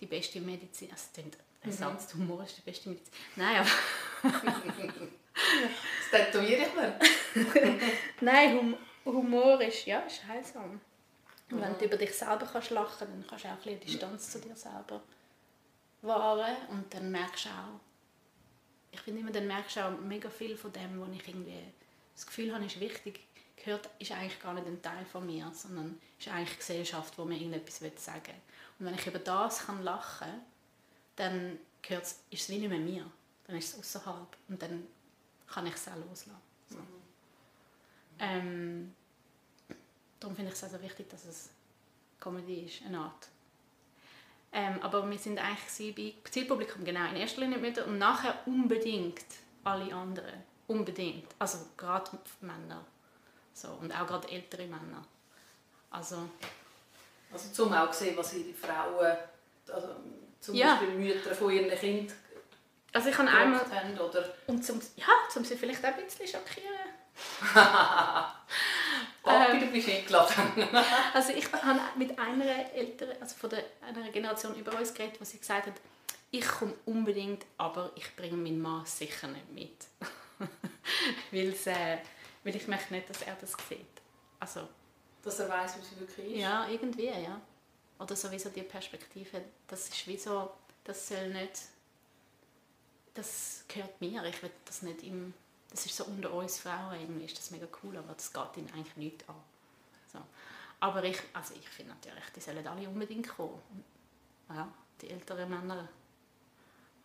die 0.00 0.06
beste 0.06 0.40
Medizin. 0.40 0.90
Also, 0.90 1.10
klingt 1.12 1.36
Ersatz, 1.62 2.14
Humor 2.14 2.42
ist 2.42 2.56
die 2.56 2.62
beste 2.62 2.88
Medizin. 2.88 3.12
Nein, 3.36 3.56
aber 3.60 3.70
Das 6.10 6.20
tätowiere 6.20 6.66
ich 6.66 6.74
mir. 6.74 6.98
Nein, 8.20 8.58
hum 8.58 8.76
Humor 9.12 9.60
ist, 9.60 9.86
ja, 9.86 10.00
ist 10.00 10.26
heilsam. 10.26 10.80
Und 11.50 11.60
wenn 11.60 11.78
du 11.78 11.84
über 11.84 11.96
dich 11.96 12.16
selber 12.16 12.48
kannst 12.50 12.70
lachen 12.70 13.08
dann 13.08 13.24
kannst 13.28 13.44
du 13.44 13.48
auch 13.48 13.52
ein 13.52 13.58
bisschen 13.58 13.80
Distanz 13.80 14.30
zu 14.30 14.40
dir 14.40 14.54
selber 14.54 15.02
wahren. 16.02 16.56
Und 16.68 16.92
dann 16.94 17.10
merkst 17.10 17.46
du 17.46 17.48
auch, 17.50 17.80
ich 18.92 19.00
finde 19.00 19.20
immer, 19.20 19.32
dann 19.32 19.46
merkst 19.46 19.76
du 19.76 19.80
auch 19.80 19.98
mega 20.00 20.30
viel 20.30 20.56
von 20.56 20.72
dem, 20.72 21.00
was 21.00 21.08
ich 21.12 21.28
irgendwie 21.28 21.62
das 22.14 22.26
Gefühl 22.26 22.54
habe, 22.54 22.64
ist 22.64 22.78
wichtig, 22.78 23.20
gehört, 23.56 23.88
ist 23.98 24.12
eigentlich 24.12 24.40
gar 24.40 24.54
nicht 24.54 24.66
ein 24.66 24.82
Teil 24.82 25.04
von 25.04 25.26
mir, 25.26 25.50
sondern 25.54 26.00
ist 26.18 26.28
eigentlich 26.28 26.58
Gesellschaft, 26.58 27.16
wo 27.18 27.24
mir 27.24 27.36
irgendetwas 27.36 27.78
sagen 28.04 28.26
will. 28.26 28.34
Und 28.78 28.86
wenn 28.86 28.94
ich 28.94 29.06
über 29.06 29.18
das 29.18 29.66
kann 29.66 29.82
lachen 29.82 30.28
kann, 30.28 30.40
dann 31.16 31.58
gehört's, 31.82 32.22
ist 32.30 32.42
es 32.42 32.48
wie 32.48 32.58
nicht 32.58 32.70
mehr 32.70 32.78
mir. 32.78 33.10
Dann 33.46 33.56
ist 33.56 33.74
es 33.74 33.78
außerhalb. 33.78 34.36
Und 34.48 34.62
dann 34.62 34.86
kann 35.46 35.66
ich 35.66 35.74
es 35.74 35.88
auch 35.88 35.96
loslassen. 35.96 36.40
So. 36.68 36.78
Ähm, 38.18 38.94
darum 40.20 40.36
finde 40.36 40.52
ich 40.52 40.56
es 40.56 40.64
also 40.64 40.80
wichtig, 40.82 41.08
dass 41.10 41.24
es 41.24 41.50
Comedy 42.20 42.66
ist, 42.66 42.82
eine 42.86 42.98
Art. 42.98 43.28
Ähm, 44.52 44.80
aber 44.82 45.08
wir 45.08 45.18
sind 45.18 45.38
eigentlich 45.38 45.94
bei 46.22 46.30
Zielpublikum, 46.30 46.84
genau, 46.84 47.08
in 47.08 47.16
erster 47.16 47.40
Linie 47.40 47.58
mit 47.58 47.78
und 47.78 47.98
nachher 47.98 48.34
unbedingt 48.46 49.24
alle 49.64 49.94
anderen. 49.94 50.42
Unbedingt. 50.66 51.26
Also 51.38 51.58
gerade 51.76 52.10
Männer. 52.40 52.84
So, 53.54 53.68
und 53.80 53.92
auch 53.92 54.06
gerade 54.06 54.28
ältere 54.30 54.66
Männer. 54.66 55.04
Also, 55.90 56.28
Also 57.32 57.48
zum 57.52 57.72
auch 57.72 57.92
sehen, 57.92 58.16
was 58.16 58.34
ihre 58.34 58.54
Frauen, 58.54 59.16
also 59.72 59.88
zum 60.40 60.54
Ja. 60.54 60.74
Beispiel 60.74 60.96
Mütter 60.98 61.34
von 61.34 61.50
ihren 61.50 61.70
Kindern 61.70 62.16
also 62.92 63.08
ich 63.08 63.18
habe 63.18 63.28
einmal, 63.28 63.60
haben. 63.70 63.98
Oder 63.98 64.34
und 64.46 64.64
zum, 64.64 64.80
ja, 64.96 65.06
zum 65.28 65.44
sie 65.44 65.56
vielleicht 65.56 65.84
auch 65.84 65.96
ein 65.96 66.04
bisschen 66.04 66.26
schockieren. 66.26 66.90
Papi, 69.22 69.56
Ähm. 69.64 69.72
bist 69.72 69.88
eingeladen. 69.88 70.68
Also 71.14 71.32
ich 71.32 71.52
habe 71.52 71.80
mit 71.96 72.18
einer 72.18 72.72
älteren, 72.74 73.20
also 73.20 73.34
von 73.36 73.50
der, 73.50 73.64
einer 73.82 74.08
Generation 74.10 74.54
über 74.56 74.76
uns 74.78 74.94
geredet, 74.94 75.20
wo 75.20 75.24
sie 75.24 75.38
gesagt 75.38 75.66
hat, 75.66 75.74
ich 76.30 76.46
komme 76.46 76.74
unbedingt, 76.86 77.44
aber 77.58 77.90
ich 77.96 78.14
bringe 78.16 78.36
meinen 78.36 78.60
Mann 78.62 78.86
sicher 78.86 79.26
nicht 79.28 79.50
mit. 79.52 79.86
Weil's, 81.32 81.66
äh, 81.66 81.98
weil 82.44 82.56
ich 82.56 82.66
möchte 82.68 82.94
nicht, 82.94 83.10
dass 83.10 83.22
er 83.22 83.34
das 83.40 83.52
sieht. 83.68 83.80
Also, 84.38 84.68
Dass 85.22 85.38
er 85.40 85.48
weiß, 85.48 85.76
wie 85.78 85.84
sie 85.84 86.00
wirklich 86.00 86.32
ist. 86.34 86.38
ja, 86.40 86.66
irgendwie, 86.68 87.06
ja. 87.08 87.40
Oder 87.98 88.16
sowieso 88.16 88.48
die 88.48 88.62
Perspektive, 88.62 89.42
das 89.66 89.88
ist 89.88 90.06
wie 90.06 90.16
so, 90.16 90.50
das 90.84 91.08
soll 91.08 91.28
nicht, 91.28 91.60
das 93.12 93.64
gehört 93.68 94.00
mir, 94.00 94.24
ich 94.24 94.42
will 94.42 94.50
das 94.64 94.82
nicht 94.82 95.02
im, 95.02 95.34
das 95.70 95.86
ist 95.86 95.96
so 95.96 96.04
unter 96.04 96.32
uns 96.32 96.58
Frauen 96.58 97.00
irgendwie, 97.00 97.24
ist 97.24 97.38
das 97.38 97.50
mega 97.50 97.66
cool, 97.82 97.96
aber 97.96 98.12
das 98.14 98.32
geht 98.32 98.56
ihnen 98.56 98.70
eigentlich 98.74 98.96
nicht 98.96 99.28
an. 99.28 99.36
So. 100.12 100.18
Aber 100.80 101.04
ich, 101.04 101.18
also 101.32 101.54
ich 101.54 101.68
finde 101.68 101.92
natürlich, 101.92 102.24
die 102.34 102.40
sollen 102.40 102.66
alle 102.66 102.88
unbedingt 102.88 103.28
kommen. 103.28 103.60
Ja, 104.48 104.68
die 105.00 105.10
älteren 105.10 105.48
Männer 105.48 105.88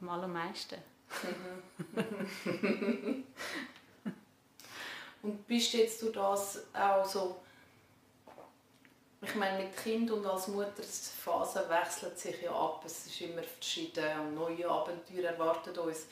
am 0.02 0.10
allermeisten. 0.10 0.82
Und 5.22 5.48
bist 5.48 5.74
du 5.74 5.78
jetzt 5.78 6.02
durch 6.04 6.14
das 6.14 6.64
auch 6.74 7.06
so, 7.06 7.38
ich 9.22 9.36
meine, 9.36 9.64
mit 9.64 9.76
Kind 9.76 10.12
und 10.12 10.24
als 10.24 10.50
Mutter, 10.50 10.72
die 10.78 10.84
Phase 10.84 11.68
wechselt 11.68 12.20
sich 12.20 12.44
ja 12.44 12.52
ab, 12.52 12.84
es 12.86 13.08
ist 13.08 13.22
immer 13.22 13.42
verschieden 13.42 14.20
und 14.20 14.36
neue 14.36 14.70
Abenteuer 14.70 15.32
erwarten 15.32 15.76
uns. 15.80 16.06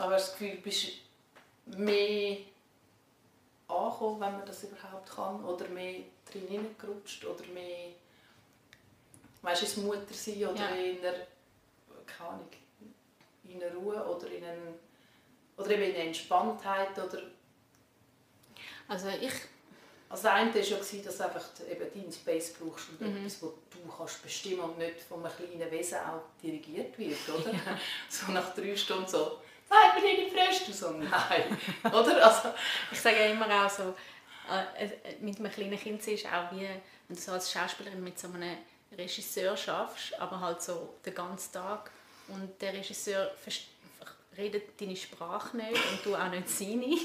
Aber 0.00 0.12
das 0.14 0.32
Gefühl, 0.32 0.56
bist 0.62 0.88
du 1.66 1.78
mehr 1.78 2.38
angekommen, 3.68 4.20
wenn 4.20 4.32
man 4.32 4.46
das 4.46 4.64
überhaupt 4.64 5.10
kann, 5.14 5.44
oder 5.44 5.68
mehr 5.68 6.00
drin 6.30 6.46
hineingerutscht, 6.48 7.24
oder 7.24 7.44
mehr, 7.52 7.88
weißt 9.42 9.62
du, 9.62 9.66
ins 9.66 9.76
Mutter 9.76 10.12
sein, 10.14 10.46
oder 10.46 10.54
Ja. 10.70 10.74
in 10.74 10.98
einer, 10.98 11.14
keine 12.06 12.30
Ahnung, 12.30 12.48
in 13.44 13.62
einer 13.62 13.74
Ruhe, 13.74 14.02
oder 14.04 14.26
in 14.30 14.42
einen, 14.44 14.74
oder 15.56 15.70
eben 15.70 15.82
in 15.82 15.94
einer 15.94 16.04
Entspanntheit, 16.04 16.98
oder 16.98 17.22
Also 18.88 19.08
ich, 19.08 19.32
also 20.08 20.24
das 20.24 20.24
eine 20.24 20.52
war 20.54 20.60
ja, 20.60 20.76
dass 20.78 20.90
du 20.90 21.24
einfach 21.24 21.46
eben 21.70 21.94
deinen 21.94 22.12
Space 22.12 22.54
brauchst 22.54 22.88
und 22.88 23.00
Mhm. 23.02 23.18
etwas, 23.18 23.42
was 23.42 23.50
du 23.70 23.92
kannst 23.96 24.22
bestimmen 24.22 24.60
und 24.60 24.78
nicht 24.78 25.00
von 25.02 25.24
einem 25.24 25.32
kleinen 25.36 25.70
Wesen 25.70 25.98
auch 25.98 26.22
dirigiert 26.42 26.98
wird, 26.98 27.18
oder? 27.28 27.52
So 28.08 28.32
nach 28.32 28.52
drei 28.54 28.74
Stunden 28.74 29.06
so, 29.06 29.38
«Nein, 29.70 29.90
ich 29.96 30.02
bin 30.02 30.24
nicht 30.24 30.34
gefressen!» 30.34 30.66
Du 30.66 30.72
so, 30.72 30.90
«Nein!» 30.90 31.58
Oder? 31.84 32.26
Also, 32.26 32.54
ich 32.90 33.00
sage 33.00 33.16
ja 33.16 33.26
immer 33.26 33.46
auch 33.64 33.70
so, 33.70 33.94
äh, 34.50 34.84
äh, 34.84 34.90
mit 35.20 35.38
einem 35.38 35.50
kleinen 35.50 35.78
Kind 35.78 36.06
ist 36.06 36.26
auch 36.26 36.52
wie, 36.52 36.66
wenn 36.66 37.16
du 37.16 37.22
so 37.22 37.32
als 37.32 37.52
Schauspielerin 37.52 38.02
mit 38.02 38.18
so 38.18 38.28
einem 38.28 38.58
Regisseur 38.96 39.56
schaffst, 39.56 40.18
aber 40.20 40.40
halt 40.40 40.60
so 40.62 40.94
den 41.06 41.14
ganzen 41.14 41.52
Tag 41.52 41.90
und 42.28 42.60
der 42.60 42.72
Regisseur 42.72 43.30
redet 44.36 44.80
deine 44.80 44.96
Sprache 44.96 45.56
nicht 45.56 45.74
und 45.92 46.04
du 46.04 46.16
auch 46.16 46.28
nicht 46.28 46.48
seine 46.48 46.96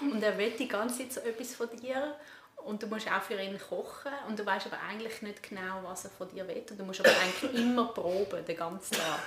und 0.00 0.22
er 0.22 0.36
will 0.38 0.50
die 0.52 0.68
ganze 0.68 0.98
Zeit 0.98 1.12
so 1.12 1.20
etwas 1.20 1.54
von 1.54 1.68
dir 1.76 2.16
und 2.56 2.82
du 2.82 2.86
musst 2.86 3.10
auch 3.10 3.22
für 3.22 3.40
ihn 3.40 3.58
kochen 3.58 4.12
und 4.28 4.38
du 4.38 4.44
weißt 4.44 4.66
aber 4.66 4.80
eigentlich 4.80 5.22
nicht 5.22 5.42
genau, 5.42 5.80
was 5.82 6.04
er 6.04 6.10
von 6.10 6.28
dir 6.28 6.46
will 6.48 6.64
und 6.70 6.78
du 6.78 6.84
musst 6.84 7.00
aber 7.00 7.10
eigentlich 7.10 7.54
immer 7.54 7.88
proben, 7.88 8.44
den 8.44 8.56
ganzen 8.56 8.94
Tag. 8.94 9.20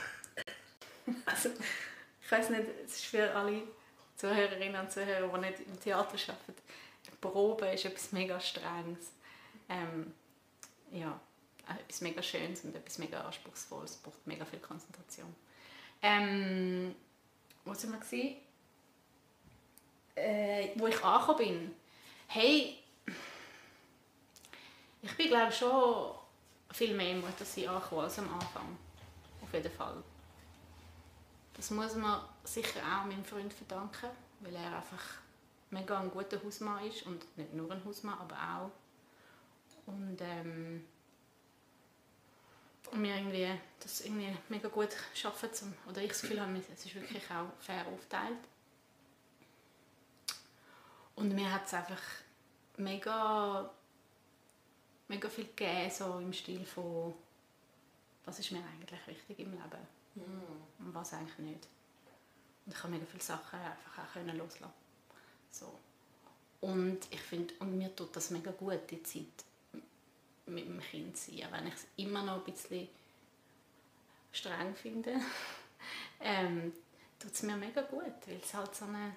Also, 1.25 1.49
ich 2.29 2.37
weiß 2.37 2.51
nicht, 2.51 2.65
es 2.85 2.97
ist 2.97 3.05
für 3.05 3.35
alle 3.35 3.63
Zuhörerinnen 4.15 4.79
und 4.79 4.91
Zuhörer, 4.91 5.27
die 5.27 5.39
nicht 5.39 5.59
im 5.61 5.79
Theater 5.79 6.13
arbeiten, 6.13 6.61
Proben 7.19 7.69
ist 7.69 7.85
etwas 7.85 8.11
mega 8.11 8.39
Strenges. 8.39 9.13
Ähm, 9.67 10.13
ja, 10.91 11.19
etwas 11.67 12.01
mega 12.01 12.21
Schönes 12.21 12.63
und 12.63 12.75
etwas 12.75 12.99
mega 12.99 13.21
Anspruchsvolles. 13.21 13.91
Es 13.91 13.97
braucht 13.97 14.27
mega 14.27 14.45
viel 14.45 14.59
Konzentration. 14.59 15.35
Ähm, 16.03 16.95
wo 17.65 17.73
sind 17.73 17.95
wir? 18.11 18.35
Äh, 20.15 20.69
wo 20.75 20.85
ich 20.85 21.03
angekommen 21.03 21.37
bin. 21.39 21.75
Hey, 22.27 22.77
ich 25.01 25.17
bin 25.17 25.29
glaube 25.29 25.51
schon 25.51 26.13
viel 26.71 26.93
mehr 26.93 27.11
im 27.11 27.21
Muttersein 27.21 27.69
als 27.69 28.19
am 28.19 28.31
Anfang. 28.35 28.77
Auf 29.41 29.51
jeden 29.51 29.71
Fall. 29.71 30.03
Das 31.59 31.71
muss 31.71 31.93
man 31.95 32.21
sicher 32.45 32.79
auch 32.79 33.05
meinem 33.05 33.25
Freund 33.25 33.53
verdanken, 33.53 34.07
weil 34.39 34.55
er 34.55 34.77
einfach 34.77 35.03
mega 35.71 35.99
ein 35.99 36.09
guter 36.09 36.41
Hausmann 36.41 36.85
ist 36.87 37.05
und 37.05 37.37
nicht 37.37 37.53
nur 37.53 37.69
ein 37.69 37.83
Hausmann, 37.83 38.17
aber 38.17 38.35
auch. 38.35 38.71
Und 39.85 40.17
ähm, 40.21 40.85
und 42.91 43.03
wir 43.03 43.13
irgendwie 43.13 43.59
das 43.81 43.99
irgendwie 43.99 44.37
mega 44.47 44.69
gut 44.69 44.95
schaffen 45.13 45.51
zum, 45.51 45.73
oder 45.89 46.01
ich 46.01 46.07
das 46.07 46.21
Gefühl 46.21 46.39
habe, 46.39 46.57
es 46.57 46.85
ist 46.85 46.95
wirklich 46.95 47.23
auch 47.29 47.51
fair 47.59 47.85
aufgeteilt. 47.87 48.39
Und 51.15 51.35
mir 51.35 51.51
hat 51.51 51.65
es 51.65 51.73
einfach 51.73 52.01
mega, 52.77 53.69
mega 55.09 55.27
viel 55.27 55.47
gegeben, 55.47 55.91
so 55.91 56.19
im 56.19 56.31
Stil 56.31 56.65
von, 56.65 57.13
was 58.23 58.39
ist 58.39 58.49
mir 58.51 58.63
eigentlich 58.63 59.07
wichtig 59.07 59.39
im 59.39 59.51
Leben 59.51 59.98
mm. 60.19 60.85
und 60.85 60.93
was 60.93 61.13
eigentlich 61.13 61.37
nicht. 61.39 61.67
Und 62.65 62.73
ich 62.73 62.83
habe 62.83 62.93
mega 62.93 63.05
viele 63.05 63.23
Sachen 63.23 63.59
einfach 63.59 63.99
auch 63.99 64.33
loslassen. 64.33 64.73
So. 65.51 65.79
Und 66.61 66.99
ich 67.09 67.21
finde, 67.21 67.53
und 67.59 67.77
mir 67.77 67.95
tut 67.95 68.15
das 68.15 68.29
mega 68.31 68.51
gut, 68.51 68.81
die 68.89 69.01
Zeit 69.03 69.25
mit 70.45 70.67
dem 70.67 70.79
Kind 70.79 71.17
zu 71.17 71.31
sein, 71.31 71.47
wenn 71.51 71.67
ich 71.67 71.75
es 71.75 71.87
immer 71.97 72.23
noch 72.23 72.45
ein 72.45 72.51
bisschen 72.51 72.87
streng 74.31 74.75
finde. 74.75 75.15
ähm, 76.19 76.73
tut 77.17 77.31
es 77.31 77.43
mir 77.43 77.55
mega 77.55 77.81
gut, 77.81 78.27
weil 78.27 78.39
es 78.43 78.53
halt 78.53 78.75
so 78.75 78.85
eine, 78.85 79.15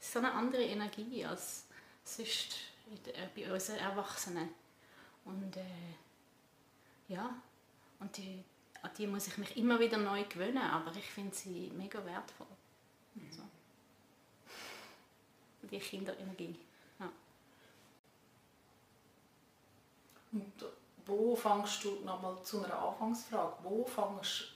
so 0.00 0.18
eine 0.18 0.32
andere 0.32 0.62
Energie 0.62 1.24
als 1.24 1.66
sonst 2.04 2.56
bei 3.34 3.52
unseren 3.52 3.78
Erwachsenen. 3.78 4.48
Und 5.24 5.56
äh, 5.56 5.94
ja, 7.08 7.34
und 8.00 8.16
die, 8.16 8.42
an 8.82 8.90
die 8.98 9.06
muss 9.06 9.28
ich 9.28 9.38
mich 9.38 9.56
immer 9.56 9.78
wieder 9.78 9.96
neu 9.96 10.24
gewöhnen, 10.24 10.58
aber 10.58 10.94
ich 10.96 11.08
finde 11.08 11.34
sie 11.34 11.70
mega 11.76 12.04
wertvoll. 12.04 12.48
Mhm. 13.14 13.32
So. 13.32 13.42
Die 15.68 15.78
Kinderenergie. 15.78 16.58
Ja. 16.98 17.08
Und 20.32 20.52
wo 21.06 21.36
fangst 21.36 21.84
du, 21.84 22.00
nochmal 22.04 22.42
zu 22.42 22.64
einer 22.64 22.76
Anfangsfrage, 22.76 23.54
wo 23.62 23.84
fangst, 23.84 24.48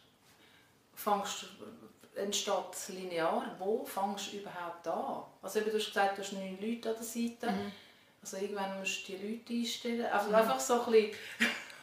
fangst 0.95 1.43
du, 1.43 2.21
entsteht 2.21 2.89
linear, 2.89 3.55
wo 3.59 3.85
fangst 3.85 4.33
du 4.33 4.39
überhaupt 4.39 4.87
an? 4.89 5.23
Also 5.43 5.61
eben, 5.61 5.71
du 5.71 5.77
hast 5.77 5.87
gesagt, 5.87 6.19
du 6.19 6.23
hast 6.23 6.33
neun 6.33 6.59
Leute 6.61 6.91
an 6.91 6.97
der 6.97 7.05
Seite, 7.05 7.51
mhm. 7.51 7.73
also 8.23 8.37
irgendwann 8.39 8.79
musst 8.79 9.09
du 9.09 9.13
die 9.13 9.35
Leute 9.35 9.53
einstellen, 9.53 10.07
also 10.07 10.29
mhm. 10.29 10.35
einfach 10.35 10.61
so 10.61 10.83
ein 10.83 10.93
bisschen, 10.93 11.17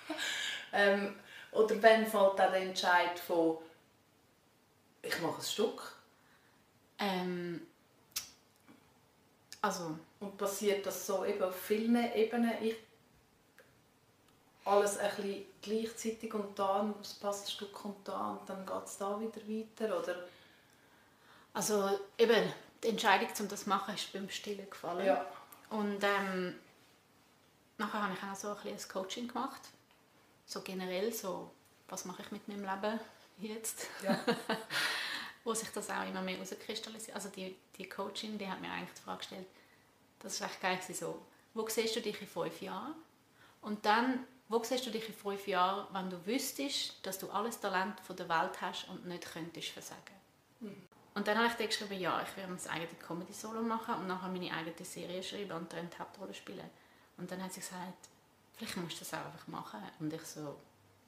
ähm, 0.74 1.16
oder 1.54 1.82
wann 1.82 2.06
fällt 2.06 2.40
der 2.40 2.54
Entscheid 2.54 3.18
von, 3.20 3.58
ich 5.02 5.22
mache 5.22 5.38
ein 5.38 5.44
Stück? 5.44 5.96
Ähm, 7.00 7.68
also. 9.62 9.98
Und 10.20 10.38
passiert 10.38 10.86
das 10.86 11.06
so 11.06 11.26
eben 11.26 11.44
auf 11.44 11.56
vielen 11.56 11.96
Ebenen? 12.14 12.52
Ich, 12.62 12.76
alles 14.66 14.98
ein 14.98 15.14
bisschen 15.16 15.46
gleichzeitig 15.62 16.34
und 16.34 16.58
dann 16.58 16.96
passt 17.20 17.48
ein 17.48 17.52
Stück 17.52 17.84
und 17.84 18.08
da 18.08 18.32
und 18.32 18.50
dann 18.50 18.66
geht 18.66 18.86
es 18.86 18.98
da 18.98 19.20
wieder 19.20 19.42
weiter? 19.48 20.00
Oder? 20.00 20.16
Also 21.54 22.00
eben, 22.18 22.54
die 22.82 22.88
Entscheidung, 22.90 23.30
um 23.40 23.48
das 23.48 23.64
zu 23.64 23.70
machen, 23.70 23.96
ist 23.96 24.12
beim 24.14 24.30
Stillen 24.30 24.70
gefallen. 24.70 25.06
Ja. 25.06 25.26
Und 25.70 26.04
ähm, 26.04 26.56
nachher 27.78 28.04
habe 28.04 28.14
ich 28.14 28.24
auch 28.24 28.36
so 28.36 28.50
ein, 28.50 28.74
ein 28.74 28.90
Coaching 28.92 29.28
gemacht. 29.28 29.62
So 30.46 30.62
generell, 30.62 31.14
so, 31.14 31.52
was 31.88 32.06
mache 32.06 32.22
ich 32.24 32.32
mit 32.32 32.48
meinem 32.48 32.64
Leben 32.64 33.00
jetzt? 33.40 33.88
Ja. 34.04 34.20
Wo 35.44 35.54
sich 35.54 35.70
das 35.70 35.90
auch 35.90 36.08
immer 36.08 36.22
mehr 36.22 36.36
herauskristallisiert. 36.36 37.16
Also 37.16 37.30
die, 37.30 37.56
die 37.78 37.90
Coaching, 37.90 38.38
die 38.38 38.48
hat 38.48 38.62
mir 38.62 38.72
eigentlich 38.72 38.94
die 38.94 39.02
Frage 39.02 39.20
gestellt, 39.20 39.48
das 40.20 40.40
war 40.40 40.48
echt 40.48 40.62
geil, 40.62 40.80
so, 40.94 41.22
wo 41.54 41.68
siehst 41.68 41.96
du 41.96 42.02
dich 42.02 42.20
in 42.22 42.28
fünf 42.28 42.62
Jahren? 42.62 42.96
Und 43.62 43.86
dann, 43.86 44.26
wo 44.48 44.64
siehst 44.64 44.86
du 44.86 44.92
dich 44.92 45.08
in 45.08 45.14
fünf 45.14 45.48
Jahren, 45.48 45.86
wenn 45.94 46.10
du 46.10 46.26
wüsstest, 46.26 47.06
dass 47.06 47.20
du 47.20 47.30
alles 47.30 47.60
Talent 47.60 48.00
von 48.00 48.16
der 48.16 48.30
Welt 48.30 48.62
hast 48.62 48.88
und 48.90 49.06
nicht 49.06 49.32
könntest 49.32 49.70
versagen? 49.70 50.16
Mhm. 50.62 50.82
Und 51.16 51.28
dann 51.28 51.38
habe 51.38 51.48
ich 51.48 51.54
dann 51.54 51.68
geschrieben, 51.68 52.00
ja, 52.00 52.22
ich 52.24 52.36
werde 52.38 52.52
mein 52.52 52.70
eigenes 52.70 53.00
Comedy-Solo 53.00 53.62
machen 53.62 53.96
und 53.96 54.08
nachher 54.08 54.30
meine 54.30 54.52
eigene 54.52 54.86
Serie 54.86 55.22
schreiben 55.22 55.52
und 55.52 55.72
dann 55.72 55.90
die 55.90 56.00
Hauptrolle 56.00 56.34
spielen. 56.34 56.70
Und 57.18 57.30
dann 57.30 57.44
hat 57.44 57.54
sie 57.54 57.60
gesagt, 57.60 58.10
vielleicht 58.56 58.78
musst 58.78 58.96
du 58.96 59.00
das 59.00 59.14
auch 59.14 59.26
einfach 59.26 59.48
machen. 59.48 59.80
Und 60.00 60.14
ich 60.14 60.22
so, 60.22 60.58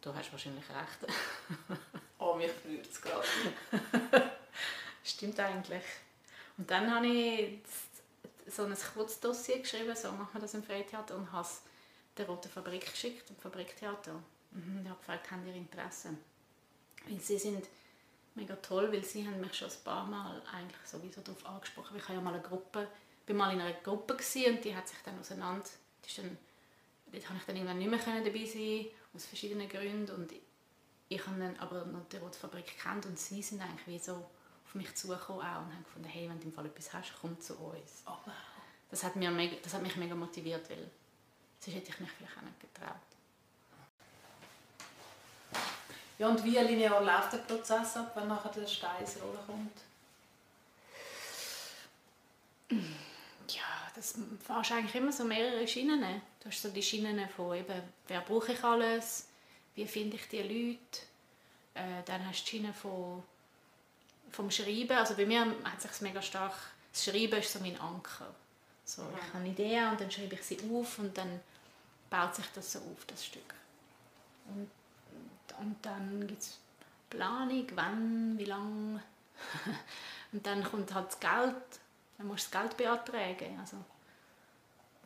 du 0.02 0.14
hast 0.14 0.32
wahrscheinlich 0.32 0.66
recht. 0.70 1.14
oh, 2.20 2.36
mich 2.36 2.52
freut 2.52 2.90
es 2.90 3.02
gerade. 3.02 3.26
Stimmt 5.04 5.40
eigentlich. 5.40 5.84
Und 6.58 6.70
dann 6.70 6.94
habe 6.94 7.08
ich 7.08 7.60
so 8.48 8.64
ein 8.64 8.76
Kurzdossier 8.94 9.60
geschrieben, 9.60 9.96
so 9.96 10.12
machen 10.12 10.34
wir 10.34 10.42
das 10.42 10.54
im 10.54 10.64
Freitheater, 10.64 11.16
und 11.16 11.32
habe 11.32 11.46
es 11.46 11.62
der 12.18 12.28
Roten 12.28 12.50
Fabrik 12.50 12.92
geschickt, 12.92 13.30
dem 13.30 13.36
Fabriktheater. 13.38 14.14
Mhm, 14.52 14.82
ich 14.84 14.90
habe 14.90 15.00
gefragt, 15.00 15.32
haben 15.32 15.46
ihr 15.48 15.56
Interesse? 15.56 16.10
Weil 17.08 17.20
sie 17.20 17.38
sind 17.38 17.66
mega 18.36 18.56
toll, 18.58 18.92
weil 18.92 19.04
sie 19.04 19.26
haben 19.26 19.40
mich 19.40 19.54
schon 19.54 19.70
ein 19.70 19.84
paar 19.84 20.06
Mal 20.06 20.42
eigentlich 20.54 20.86
sowieso 20.86 21.22
darauf 21.22 21.46
angesprochen. 21.46 21.98
Ich 21.98 22.04
habe 22.04 22.16
ja 22.16 22.22
mal 22.22 22.34
eine 22.34 22.44
Gruppe, 22.44 22.88
bin 23.26 23.38
mal 23.38 23.54
in 23.54 23.62
einer 23.62 23.74
Gruppe 23.74 24.14
und 24.14 24.64
die 24.64 24.76
hat 24.76 24.88
sich 24.88 24.98
dann 25.04 25.20
auseinander, 25.20 25.68
die 26.04 26.10
ist 26.10 26.18
dann, 26.20 26.38
dort 27.16 27.30
habe 27.30 27.40
ich 27.40 27.46
dann 27.46 27.56
irgendwann 27.56 27.78
nicht 27.78 27.90
mehr 27.90 28.22
dabei 28.22 28.46
sein 28.46 28.86
aus 29.14 29.26
verschiedenen 29.26 29.70
Gründen 29.70 30.12
und 30.12 30.32
ich 31.08 31.26
habe 31.26 31.40
dann 31.40 31.56
aber 31.60 31.86
noch 31.86 32.06
die 32.12 32.18
Rote 32.18 32.38
Fabrik 32.38 32.66
gekannt 32.66 33.06
und 33.06 33.18
sie 33.18 33.42
sind 33.42 33.62
eigentlich 33.62 33.88
wie 33.88 34.00
so 34.00 34.14
auf 34.14 34.76
mich 34.76 34.94
zugekommen 34.96 35.42
auch 35.42 35.62
und 35.62 35.74
haben 35.74 35.84
gefunden, 35.84 36.10
hey, 36.10 36.30
wenn 36.30 36.40
du 36.40 36.48
im 36.48 36.54
Fall 36.54 36.66
etwas 36.66 36.94
hast, 36.94 37.14
komm 37.22 37.40
zu 37.40 37.54
uns. 37.56 38.04
Oh, 38.06 38.12
wow. 38.26 38.34
das, 38.90 39.04
hat 39.04 39.16
mir 39.16 39.32
mega, 39.32 39.56
das 39.62 39.74
hat 39.74 39.84
mich 39.84 39.96
mega 39.96 40.16
motiviert, 40.16 40.70
weil 40.70 40.90
sonst 41.60 41.76
hätte 41.76 41.92
ich 41.92 42.00
mich 42.00 42.12
vielleicht 42.12 42.38
auch 42.38 42.42
nicht 42.42 42.60
getraut. 42.60 42.96
Ja, 46.18 46.30
und 46.30 46.44
wie 46.44 46.58
linear 46.58 47.04
läuft 47.04 47.34
der 47.34 47.40
Prozess 47.40 47.98
ab, 47.98 48.14
wenn 48.16 48.28
nachher 48.28 48.52
der 48.52 48.68
Stein 48.68 49.02
ins 49.02 49.18
Rollen 49.22 49.46
kommt? 49.46 49.82
Ja, 53.50 53.92
das 53.94 54.18
fährst 54.46 54.72
eigentlich 54.72 54.96
immer 54.96 55.12
so 55.12 55.24
mehrere 55.24 55.68
Schienen. 55.68 56.22
Du 56.46 56.52
hast 56.52 56.62
so 56.62 56.70
die 56.70 56.84
Schienen 56.84 57.28
von 57.28 57.58
eben, 57.58 57.82
wer 58.08 58.22
brauche 58.22 58.52
ich 58.52 58.64
alles, 58.64 59.30
wie 59.74 59.88
finde 59.88 60.18
ich 60.18 60.30
die 60.30 60.44
Leute. 60.44 61.02
Äh, 61.74 62.04
dann 62.06 62.24
hast 62.28 62.42
du 62.42 62.44
die 62.44 62.50
Schiene 62.52 62.72
von, 62.72 63.24
vom 64.30 64.52
Schreiben. 64.52 64.92
Also 64.92 65.16
bei 65.16 65.26
mir 65.26 65.44
hat 65.64 65.82
sich 65.82 66.02
mega 66.02 66.22
stark, 66.22 66.54
das 66.92 67.04
Schreiben 67.04 67.40
ist 67.40 67.52
so 67.52 67.58
mein 67.62 67.82
Anker. 67.82 68.28
So, 68.84 69.02
ich 69.18 69.28
habe 69.30 69.40
eine 69.40 69.50
Idee 69.50 69.86
und 69.90 70.00
dann 70.00 70.12
schreibe 70.12 70.36
ich 70.36 70.44
sie 70.44 70.60
auf 70.72 71.00
und 71.00 71.18
dann 71.18 71.40
baut 72.12 72.36
sich 72.36 72.46
das 72.54 72.74
so 72.74 72.78
auf, 72.78 73.06
das 73.08 73.26
Stück. 73.26 73.56
Und, 74.54 74.70
und 75.60 75.84
dann 75.84 76.28
gibt 76.28 76.44
es 76.44 76.60
Planung, 77.10 77.66
wann, 77.74 78.38
wie 78.38 78.46
lange. 78.46 79.02
und 80.32 80.46
dann 80.46 80.64
kommt 80.64 80.94
halt 80.94 81.08
das 81.08 81.20
Geld, 81.20 81.56
dann 82.20 82.28
musst 82.28 82.54
du 82.54 82.60
das 82.60 82.62
Geld 82.62 82.78
beantragen. 82.78 83.60
Also, 83.60 83.78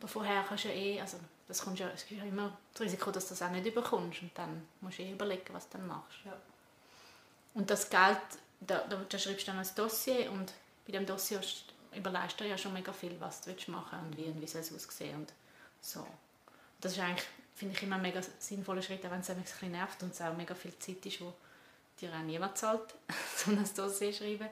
aber 0.00 0.08
vorher 0.08 0.42
kannst 0.48 0.64
du 0.64 0.68
ja 0.68 0.74
eh, 0.74 1.00
also 1.00 1.18
das 1.46 1.62
kommt 1.62 1.78
ja, 1.78 1.88
es 1.88 2.04
ist 2.04 2.10
ja 2.10 2.24
immer 2.24 2.56
das 2.72 2.82
Risiko, 2.82 3.10
dass 3.10 3.24
du 3.24 3.30
das 3.30 3.42
auch 3.42 3.50
nicht 3.50 3.66
überkommst 3.66 4.22
und 4.22 4.30
dann 4.34 4.66
musst 4.80 4.98
du 4.98 5.02
eh 5.02 5.12
überlegen, 5.12 5.52
was 5.52 5.68
du 5.68 5.76
dann 5.76 5.86
machst. 5.88 6.18
Ja. 6.24 6.34
Und 7.52 7.68
das 7.68 7.90
Geld, 7.90 8.18
da, 8.60 8.78
da, 8.88 8.96
da 8.96 9.18
schreibst 9.18 9.46
du 9.46 9.52
dann 9.52 9.60
ein 9.60 9.68
Dossier 9.76 10.32
und 10.32 10.54
bei 10.86 10.92
dem 10.92 11.04
Dossier 11.04 11.40
überlegst 11.94 12.40
du 12.40 12.48
ja 12.48 12.56
schon 12.56 12.72
mega 12.72 12.94
viel, 12.94 13.14
was 13.20 13.42
du 13.42 13.50
machen 13.70 13.98
willst 14.00 14.06
und 14.06 14.16
wie 14.16 14.30
und 14.30 14.40
wie 14.40 14.46
soll 14.46 14.62
es 14.62 14.72
aussehen 14.74 15.16
und 15.16 15.32
so. 15.82 16.06
Das 16.80 16.92
ist 16.92 16.98
eigentlich, 17.00 17.26
finde 17.54 17.74
ich, 17.74 17.82
immer 17.82 17.96
ein 17.96 18.02
mega 18.02 18.22
sinnvoller 18.38 18.80
Schritt, 18.80 19.04
auch 19.04 19.10
wenn 19.10 19.20
es 19.20 19.28
ein 19.28 19.42
bisschen 19.42 19.72
nervt 19.72 20.02
und 20.02 20.14
es 20.14 20.20
auch 20.22 20.34
mega 20.34 20.54
viel 20.54 20.78
Zeit 20.78 21.04
ist, 21.04 21.20
wo 21.20 21.34
dir 22.00 22.10
auch 22.14 22.22
niemand 22.22 22.56
zahlt, 22.56 22.94
so 23.36 23.50
ein 23.50 23.68
Dossier 23.76 24.14
schreiben, 24.14 24.48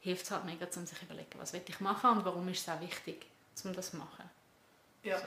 hilft 0.00 0.24
es 0.24 0.30
halt 0.32 0.46
mega, 0.46 0.66
um 0.74 0.84
sich 0.84 0.98
zu 0.98 1.04
überlegen, 1.04 1.38
was 1.38 1.52
will 1.52 1.62
ich 1.64 1.78
machen 1.78 2.10
und 2.10 2.24
warum 2.24 2.48
ist 2.48 2.62
es 2.62 2.68
auch 2.68 2.80
wichtig, 2.80 3.26
um 3.62 3.72
das 3.72 3.92
zu 3.92 3.98
machen. 3.98 4.28
Ja. 5.02 5.18
So. 5.18 5.26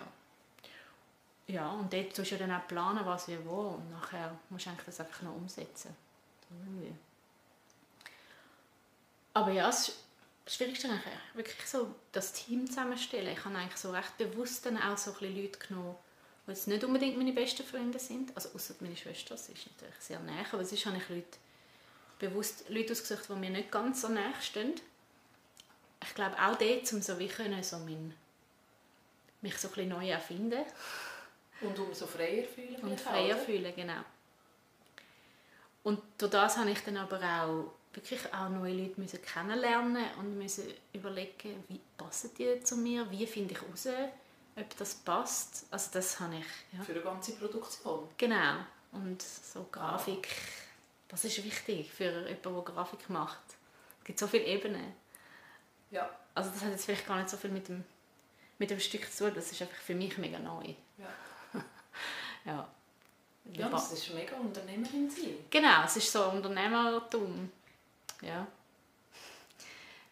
Ja, 1.47 1.71
und 1.71 1.91
dort 1.91 2.15
tust 2.15 2.31
du 2.31 2.37
dann 2.37 2.51
auch 2.51 2.67
planen, 2.67 3.05
was 3.05 3.27
wie 3.27 3.37
wo 3.45 3.75
und 3.75 3.91
nachher 3.91 4.37
musst 4.49 4.65
du 4.65 4.69
eigentlich 4.69 4.85
das 4.85 4.99
einfach 5.01 5.21
noch 5.23 5.35
umsetzen. 5.35 5.95
Aber 9.33 9.51
ja, 9.51 9.65
das 9.65 9.91
Schwierigste 10.47 10.87
ist 10.87 11.35
wirklich 11.35 11.67
so 11.67 11.93
das 12.11 12.33
Team 12.33 12.67
zusammenstellen. 12.67 13.33
Ich 13.33 13.43
habe 13.43 13.55
eigentlich 13.57 13.77
so 13.77 13.91
recht 13.91 14.17
bewusst 14.17 14.65
dann 14.65 14.77
auch 14.77 14.97
so 14.97 15.11
ein 15.11 15.19
bisschen 15.19 15.41
Leute 15.41 15.59
genommen, 15.59 15.95
die 16.45 16.51
jetzt 16.51 16.67
nicht 16.67 16.83
unbedingt 16.83 17.17
meine 17.17 17.33
besten 17.33 17.65
Freunde 17.65 17.99
sind. 17.99 18.35
Also 18.35 18.49
außer 18.53 18.75
meine 18.79 18.95
Schwester, 18.95 19.35
das 19.35 19.49
ist 19.49 19.67
natürlich 19.71 19.95
sehr 19.99 20.19
nah, 20.19 20.45
aber 20.51 20.63
sonst 20.63 20.85
habe 20.85 20.97
ich 20.97 21.09
Leute, 21.09 21.37
bewusst 22.19 22.69
Leute 22.69 22.93
ausgesucht, 22.93 23.27
die 23.29 23.33
mir 23.33 23.49
nicht 23.49 23.71
ganz 23.71 24.01
so 24.01 24.09
nah 24.09 24.33
stehen. 24.41 24.73
Ich 26.03 26.13
glaube 26.15 26.35
auch 26.41 26.55
dort, 26.55 26.93
um 26.93 27.01
so 27.01 27.17
wie 27.19 27.27
können, 27.27 27.63
so 27.63 27.77
mein, 27.79 28.13
mich 29.43 29.57
so 29.57 29.67
ein 29.67 29.73
bisschen 29.73 29.89
neu 29.89 30.09
erfinden 30.09 30.63
und 31.61 31.77
umso 31.77 32.07
freier 32.07 32.43
fühlen. 32.43 32.75
Und 32.81 32.99
freier 32.99 33.35
auch, 33.35 33.41
fühlen, 33.41 33.73
genau. 33.75 34.01
Und 35.83 36.01
durch 36.17 36.31
das 36.31 36.57
habe 36.57 36.71
ich 36.71 36.79
dann 36.83 36.97
aber 36.97 37.17
auch 37.17 37.73
wirklich 37.93 38.33
auch 38.33 38.49
neue 38.49 38.73
Leute 38.73 38.99
müssen 38.99 39.21
kennenlernen 39.21 40.05
und 40.17 40.37
müssen 40.37 40.63
überlegen, 40.93 41.63
wie 41.67 41.79
passen 41.97 42.31
die 42.37 42.63
zu 42.63 42.77
mir, 42.77 43.09
wie 43.11 43.27
finde 43.27 43.53
ich 43.53 43.61
heraus, 43.61 43.87
ob 44.55 44.77
das 44.77 44.95
passt. 44.95 45.65
Also 45.69 45.89
das 45.93 46.19
habe 46.19 46.37
ich... 46.37 46.77
Ja. 46.77 46.83
Für 46.83 46.93
eine 46.93 47.01
ganze 47.01 47.33
Produktion? 47.33 48.07
Genau. 48.17 48.55
Und 48.93 49.21
so 49.21 49.67
Grafik, 49.71 50.27
das 51.07 51.25
ist 51.25 51.43
wichtig 51.43 51.91
für 51.91 52.05
jemanden, 52.05 52.41
der 52.41 52.61
Grafik 52.61 53.09
macht. 53.09 53.43
Es 53.99 54.05
gibt 54.05 54.19
so 54.19 54.27
viele 54.27 54.45
Ebenen. 54.45 54.93
Ja. 55.91 56.09
Also 56.33 56.49
das 56.49 56.61
hat 56.61 56.71
jetzt 56.71 56.85
vielleicht 56.85 57.05
gar 57.05 57.17
nicht 57.17 57.29
so 57.29 57.37
viel 57.37 57.51
mit 57.51 57.67
dem 57.67 57.83
mit 58.59 58.69
dem 58.69 58.79
Stück 58.79 59.11
zu 59.11 59.25
tun, 59.25 59.33
das 59.35 59.51
ist 59.51 59.61
einfach 59.61 59.77
für 59.77 59.95
mich 59.95 60.17
mega 60.17 60.39
neu. 60.39 60.73
Ja. 60.97 61.63
ja. 62.45 62.67
Ja, 63.51 63.69
das 63.69 63.91
ist 63.91 64.13
mega 64.13 64.37
Unternehmerin 64.37 65.09
sein. 65.09 65.35
Genau, 65.49 65.83
es 65.85 65.97
ist 65.97 66.11
so 66.11 66.29
Unternehmertum. 66.29 67.51
Ja. 68.21 68.47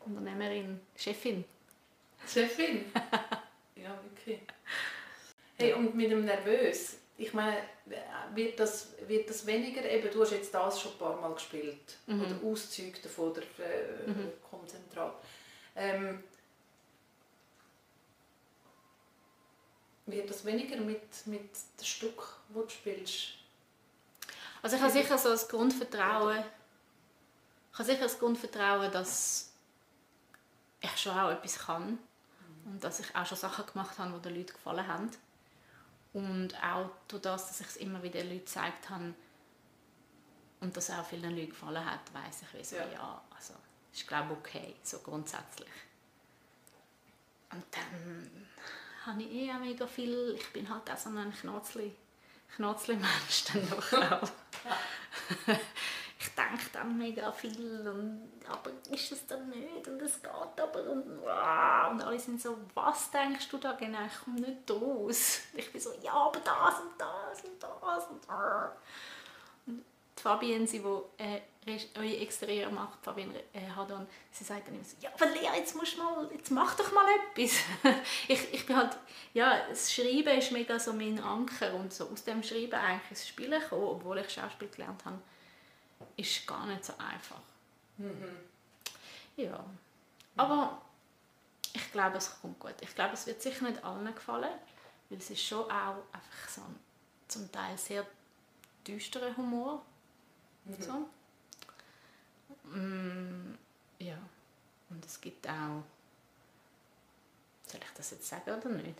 Unternehmerin, 0.05 0.81
Chefin. 0.97 1.45
Chefin? 2.27 2.91
ja, 3.75 3.97
wirklich. 4.03 4.39
Hey, 5.57 5.73
und 5.73 5.95
mit 5.95 6.11
dem 6.11 6.25
Nervös, 6.25 6.97
ich 7.17 7.33
meine, 7.33 7.57
wird 8.33 8.59
das, 8.59 8.93
wird 9.07 9.29
das 9.29 9.45
weniger, 9.45 9.83
eben, 9.89 10.11
du 10.11 10.21
hast 10.21 10.31
jetzt 10.31 10.53
das 10.53 10.81
schon 10.81 10.91
ein 10.91 10.97
paar 10.97 11.21
Mal 11.21 11.33
gespielt, 11.33 11.97
mhm. 12.07 12.21
oder 12.21 12.51
Auszüge 12.51 12.99
davon, 12.99 13.33
der 13.33 13.43
äh, 13.43 14.09
mhm. 14.09 14.31
Konzentrat. 14.49 15.15
Ähm, 15.75 16.23
wird 20.11 20.29
das 20.29 20.45
weniger 20.45 20.77
mit, 20.77 21.27
mit 21.27 21.49
dem 21.79 21.85
Stück, 21.85 22.17
das 22.49 22.63
du 22.63 22.69
spielst? 22.69 23.29
Also 24.61 24.75
ich 24.75 24.81
habe 24.81 24.91
sicher 24.91 25.17
so 25.17 25.29
das 25.29 25.47
Grundvertrauen, 25.47 26.43
ich 27.71 27.79
habe 27.79 27.89
sicher 27.89 28.03
das 28.03 28.19
Grundvertrauen, 28.19 28.91
dass 28.91 29.51
ich 30.81 30.97
schon 30.97 31.17
auch 31.17 31.31
etwas 31.31 31.59
kann 31.59 31.97
und 32.65 32.83
dass 32.83 32.99
ich 32.99 33.15
auch 33.15 33.25
schon 33.25 33.37
Sachen 33.37 33.65
gemacht 33.65 33.97
habe, 33.97 34.13
die 34.13 34.21
den 34.21 34.35
Leuten 34.37 34.53
gefallen 34.53 34.87
haben. 34.87 35.09
Und 36.13 36.53
auch 36.61 36.89
durch 37.07 37.21
das, 37.21 37.47
dass 37.47 37.61
ich 37.61 37.67
es 37.67 37.77
immer 37.77 38.03
wieder 38.03 38.21
Leuten 38.23 38.39
gezeigt 38.39 38.89
habe 38.89 39.13
und 40.59 40.75
dass 40.75 40.89
auch 40.91 41.05
vielen 41.05 41.35
Leuten 41.35 41.49
gefallen 41.49 41.85
hat, 41.85 42.13
weiß 42.13 42.43
ich, 42.43 42.47
wieso, 42.53 42.75
ja. 42.75 42.87
ja, 42.91 43.21
also 43.35 43.53
ist 43.93 44.07
glaube 44.07 44.33
okay, 44.33 44.75
so 44.83 44.99
grundsätzlich. 44.99 45.69
Und 47.51 47.63
dann 47.71 48.47
habe 49.05 49.23
ich 49.23 49.31
eh 49.31 49.51
auch 49.51 49.59
mega 49.59 49.87
viel, 49.87 50.35
ich 50.37 50.53
bin 50.53 50.69
halt 50.69 50.89
auch 50.89 50.97
so 50.97 51.09
ein 51.09 51.33
Knotzli, 51.33 51.95
Knotzli-Mensch 52.55 53.45
dann 53.53 53.69
doch 53.69 53.93
auch. 53.93 54.29
ich 56.19 56.29
denke 56.35 56.65
dann 56.73 56.97
mega 56.97 57.31
viel 57.31 57.87
und 57.87 58.31
aber 58.47 58.71
ist 58.91 59.11
es 59.11 59.25
dann 59.27 59.49
nicht 59.49 59.87
und 59.87 60.01
es 60.01 60.21
geht 60.21 60.31
aber 60.31 60.83
und, 60.89 61.19
und 61.19 61.27
alle 61.27 62.19
sind 62.19 62.41
so, 62.41 62.57
was 62.73 63.09
denkst 63.11 63.49
du 63.49 63.57
da 63.57 63.73
genau, 63.73 64.05
ich 64.05 64.23
komme 64.23 64.41
nicht 64.41 64.69
raus. 64.69 65.39
Ich 65.53 65.71
bin 65.71 65.81
so, 65.81 65.93
ja, 66.01 66.13
aber 66.13 66.39
das 66.39 66.79
und 66.79 66.99
das 66.99 67.43
und 67.43 67.63
das 67.63 68.07
und, 68.07 68.27
Fabienne, 70.21 70.67
sie, 70.67 70.79
die 70.79 71.23
äh, 71.23 71.79
eure 71.95 72.17
Exterieur 72.17 72.69
macht, 72.69 73.03
Fabienne 73.03 73.39
äh, 73.53 73.69
Hadon, 73.75 74.07
sie 74.31 74.43
sagt 74.43 74.67
dann 74.67 74.75
immer 74.75 74.83
so, 74.83 74.95
ja, 75.01 75.09
aber 75.13 75.25
Lea, 75.27 75.49
jetzt 75.57 75.75
musst 75.75 75.97
mal, 75.97 76.29
jetzt 76.33 76.51
mach 76.51 76.75
doch 76.75 76.91
mal 76.91 77.05
etwas. 77.33 77.59
ich, 78.27 78.53
ich 78.53 78.65
bin 78.65 78.75
halt, 78.75 78.97
ja, 79.33 79.67
das 79.69 79.93
Schreiben 79.93 80.37
ist 80.37 80.51
mega 80.51 80.79
so 80.79 80.93
mein 80.93 81.19
Anker 81.19 81.73
und 81.73 81.93
so 81.93 82.07
aus 82.09 82.23
dem 82.23 82.43
Schreiben 82.43 82.73
eigentlich 82.73 83.11
ins 83.11 83.27
Spielen 83.27 83.59
gekommen, 83.59 83.83
obwohl 83.83 84.19
ich 84.19 84.29
Schauspiel 84.29 84.69
gelernt 84.69 85.03
habe, 85.05 85.19
ist 86.17 86.47
gar 86.47 86.65
nicht 86.65 86.85
so 86.85 86.93
einfach. 86.97 87.41
Mhm. 87.97 88.37
Ja. 89.37 89.63
Aber 90.37 90.81
ich 91.73 91.91
glaube, 91.91 92.17
es 92.17 92.39
kommt 92.41 92.59
gut. 92.59 92.75
Ich 92.81 92.93
glaube, 92.95 93.13
es 93.13 93.25
wird 93.27 93.41
sicher 93.41 93.69
nicht 93.69 93.83
allen 93.83 94.13
gefallen, 94.13 94.51
weil 95.09 95.17
es 95.19 95.29
ist 95.29 95.43
schon 95.43 95.65
auch 95.65 96.03
einfach 96.11 96.49
so 96.49 96.61
ein 96.61 96.75
zum 97.27 97.51
Teil 97.51 97.77
sehr 97.77 98.05
düsterer 98.85 99.35
Humor. 99.37 99.81
Mhm. 100.65 100.81
So. 100.81 101.09
Mm, 102.69 103.57
ja. 103.99 104.17
Und 104.89 105.05
es 105.05 105.19
gibt 105.19 105.47
auch... 105.47 105.83
Soll 107.65 107.81
ich 107.81 107.93
das 107.95 108.11
jetzt 108.11 108.27
sagen 108.27 108.51
oder 108.51 108.69
nicht? 108.69 108.99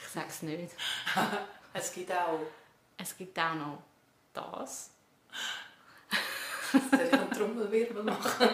Ich 0.00 0.08
sage 0.08 0.28
es 0.28 0.42
nicht. 0.42 0.74
es 1.72 1.92
gibt 1.92 2.12
auch... 2.12 2.40
Es 2.98 3.16
gibt 3.16 3.38
auch 3.38 3.54
noch 3.54 3.82
das. 4.32 4.90
Soll 6.72 7.00
ich 7.00 7.12
einen 7.12 7.30
Trommelwirbel 7.30 8.02
machen? 8.02 8.48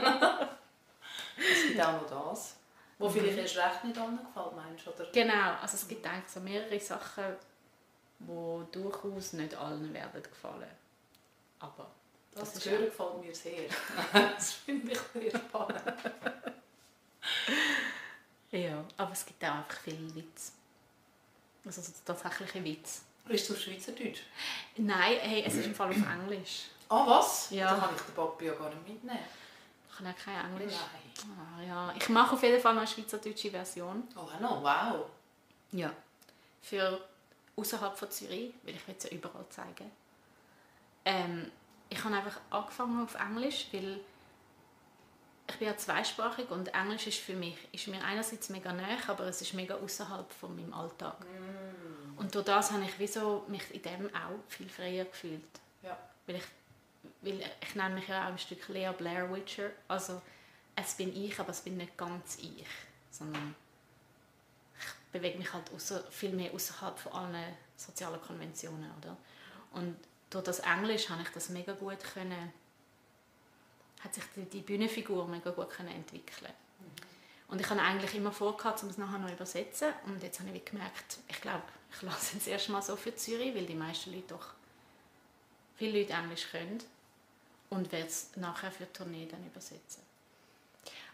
es 1.37 1.69
gibt 1.69 1.81
auch 1.81 2.03
noch 2.03 2.31
das. 2.31 2.57
Wo 2.99 3.09
vielleicht 3.09 3.39
erst 3.39 3.57
recht 3.57 3.85
nicht 3.85 3.99
angefallen 3.99 4.57
meinst 4.57 4.89
oder? 4.89 5.07
Genau, 5.13 5.53
also 5.61 5.77
es 5.77 5.87
gibt 5.87 6.05
eigentlich 6.05 6.29
so 6.29 6.41
mehrere 6.41 6.81
Sachen, 6.81 7.37
die 8.19 8.73
durchaus 8.73 9.35
nicht 9.35 9.55
allen 9.55 9.95
werden 9.95 10.23
gefallen. 10.23 10.69
Aber 11.61 11.91
das, 12.33 12.55
das 12.55 12.67
Hören 12.67 12.85
gefällt 12.85 13.25
mir 13.25 13.35
sehr. 13.35 13.69
das 14.13 14.53
finde 14.53 14.93
ich 14.93 14.99
sehr 14.99 15.31
spannend. 15.41 15.83
ja, 18.53 18.85
aber 18.97 19.13
es 19.13 19.27
gibt 19.27 19.45
auch 19.45 19.55
einfach 19.55 19.81
viele 19.81 20.15
Witze. 20.15 20.53
Also 21.65 21.83
tatsächliche 22.05 22.65
Witz. 22.65 23.03
Bist 23.27 23.51
du 23.51 23.55
Schweizerdeutsch? 23.55 24.23
Nein, 24.77 25.19
hey, 25.21 25.45
es 25.47 25.55
ist 25.55 25.67
im 25.67 25.75
Fall 25.75 25.91
auf 25.91 25.97
Englisch. 25.97 26.69
Ah, 26.89 27.07
was? 27.07 27.51
Ja. 27.51 27.71
Dann 27.73 27.81
kann 27.81 27.95
ich 27.95 28.03
den 28.03 28.15
Papi 28.15 28.47
ja 28.47 28.55
gar 28.55 28.71
nicht 28.71 28.89
mitnehmen. 28.89 29.19
Ich 29.91 29.97
kann 29.97 30.07
ja 30.07 30.13
kein 30.15 30.53
Englisch. 30.53 30.75
Nein. 30.75 31.37
Ah, 31.37 31.63
ja. 31.63 31.95
Ich 31.99 32.09
mache 32.09 32.35
auf 32.35 32.43
jeden 32.43 32.61
Fall 32.61 32.73
noch 32.73 32.81
eine 32.81 32.89
schweizerdeutsche 32.89 33.51
Version. 33.51 34.09
Oh, 34.17 34.29
no, 34.41 34.63
wow. 34.63 35.07
Ja. 35.73 35.93
Für 36.63 37.07
außerhalb 37.57 37.99
von 37.99 38.11
Zürich, 38.11 38.55
weil 38.63 38.75
ich 38.75 38.81
es 38.97 39.05
ja 39.05 39.11
überall 39.11 39.47
zeigen. 39.51 39.91
Ähm, 41.05 41.51
ich 41.89 42.03
habe 42.05 42.17
einfach 42.17 42.41
angefangen 42.51 43.05
auf 43.05 43.15
Englisch, 43.15 43.69
weil 43.73 44.01
ich 45.49 45.57
bin 45.57 45.69
ja 45.69 45.77
zweisprachig 45.77 46.51
und 46.51 46.75
Englisch 46.75 47.07
ist 47.07 47.21
für 47.21 47.35
mich 47.35 47.57
ist 47.73 47.89
mir 47.89 48.05
einerseits 48.05 48.51
mega 48.51 48.73
nah, 48.73 48.99
aber 49.07 49.25
es 49.25 49.41
ist 49.41 49.55
mega 49.55 49.77
außerhalb 49.77 50.31
von 50.33 50.55
meinem 50.55 50.75
Alltag. 50.75 51.19
Mm. 51.21 52.19
Und 52.19 52.35
durch 52.35 52.45
das 52.45 52.71
habe 52.71 52.85
ich 52.85 52.99
wieso 52.99 53.45
mich 53.49 53.75
in 53.75 53.83
dem 53.83 54.15
auch 54.15 54.39
viel 54.49 54.69
freier 54.69 55.07
gefühlt. 55.07 55.43
Ja. 55.83 55.97
Weil 56.27 56.37
ich, 56.37 56.45
weil 57.23 57.43
ich 57.63 57.75
nenne 57.75 57.95
mich 57.95 58.09
ja 58.09 58.25
auch 58.25 58.33
ein 58.33 58.39
Stück 58.39 58.69
Lea 58.69 58.91
Blair 58.97 59.33
Witcher. 59.33 59.71
Also 59.89 60.21
es 60.77 60.95
bin 60.95 61.17
ich, 61.17 61.39
aber 61.41 61.51
es 61.51 61.61
bin 61.61 61.79
nicht 61.79 61.97
ganz 61.97 62.37
ich, 62.37 62.67
sondern 63.11 63.55
ich 64.79 65.13
bewege 65.13 65.39
mich 65.39 65.53
halt 65.53 65.73
ausser, 65.75 66.05
viel 66.11 66.31
mehr 66.31 66.53
außerhalb 66.53 66.99
von 66.99 67.13
allen 67.13 67.57
sozialen 67.77 68.21
Konventionen, 68.21 68.91
oder? 68.99 69.17
Und 69.73 69.97
durch 70.31 70.45
das 70.45 70.61
Englisch 70.61 71.09
habe 71.09 71.23
ich 71.23 71.29
das 71.31 71.49
mega 71.49 71.73
gut 71.73 71.99
können, 72.15 72.53
hat 74.01 74.15
sich 74.15 74.25
die, 74.37 74.45
die 74.45 74.61
Bühnenfigur 74.61 75.27
mega 75.27 75.51
gut 75.51 75.71
können 75.71 75.89
entwickeln. 75.89 76.53
Und 77.49 77.61
ich 77.61 77.71
habe 77.71 77.81
eigentlich 77.81 78.15
immer 78.15 78.31
vorgehabt, 78.31 78.83
um 78.83 78.91
es 78.91 78.99
nachher 78.99 79.19
noch 79.19 79.33
übersetzen. 79.33 79.93
Und 80.05 80.23
jetzt 80.23 80.39
habe 80.41 80.51
ich 80.51 80.65
gemerkt, 80.65 81.19
ich 81.29 81.41
glaube, 81.41 81.63
ich 81.93 82.03
lasse 82.03 82.37
es 82.37 82.47
erst 82.47 82.69
mal 82.69 82.83
so 82.83 82.95
für 82.95 83.15
Zürich, 83.17 83.55
weil 83.55 83.67
die 83.67 83.75
meisten 83.75 84.13
Leute 84.13 84.29
doch 84.29 84.49
viele 85.77 86.01
Leute 86.01 86.13
Englisch 86.13 86.51
können 86.51 86.79
und 87.71 87.91
werde 87.91 88.07
es 88.07 88.31
nachher 88.37 88.71
für 88.71 88.85
die 88.85 88.93
Tournee 88.93 89.27
dann 89.31 89.45
übersetzen. 89.47 90.03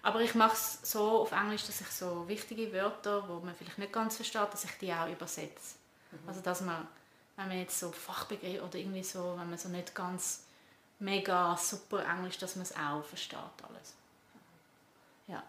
Aber 0.03 0.21
ich 0.21 0.35
mache 0.35 0.55
es 0.55 0.81
so 0.83 1.23
auf 1.23 1.33
Englisch, 1.33 1.67
dass 1.67 1.81
ich 1.81 1.87
so 1.89 2.29
wichtige 2.29 2.73
Wörter, 2.73 3.23
die 3.23 3.45
man 3.45 3.55
vielleicht 3.55 3.79
nicht 3.79 3.93
ganz 3.93 4.17
versteht, 4.17 4.53
dass 4.53 4.65
ich 4.65 4.73
die 4.79 4.93
auch 4.93 5.09
übersetze. 5.09 5.77
Mhm. 6.11 6.29
Also 6.29 6.41
dass 6.41 6.61
man 6.61 6.87
wenn 7.37 7.49
man 7.49 7.59
jetzt 7.59 7.79
so 7.79 7.91
Fachbegriff 7.91 8.63
oder 8.63 8.77
irgendwie 8.77 9.03
so, 9.03 9.35
wenn 9.37 9.49
man 9.49 9.59
so 9.59 9.69
nicht 9.69 9.95
ganz 9.95 10.45
mega 10.99 11.57
super 11.57 12.05
Englisch, 12.05 12.39
dass 12.39 12.57
man 12.57 12.63
es 12.63 12.75
auch 12.77 13.05
versteht 13.05 13.39
alles. 13.39 13.95
Ja. 15.27 15.43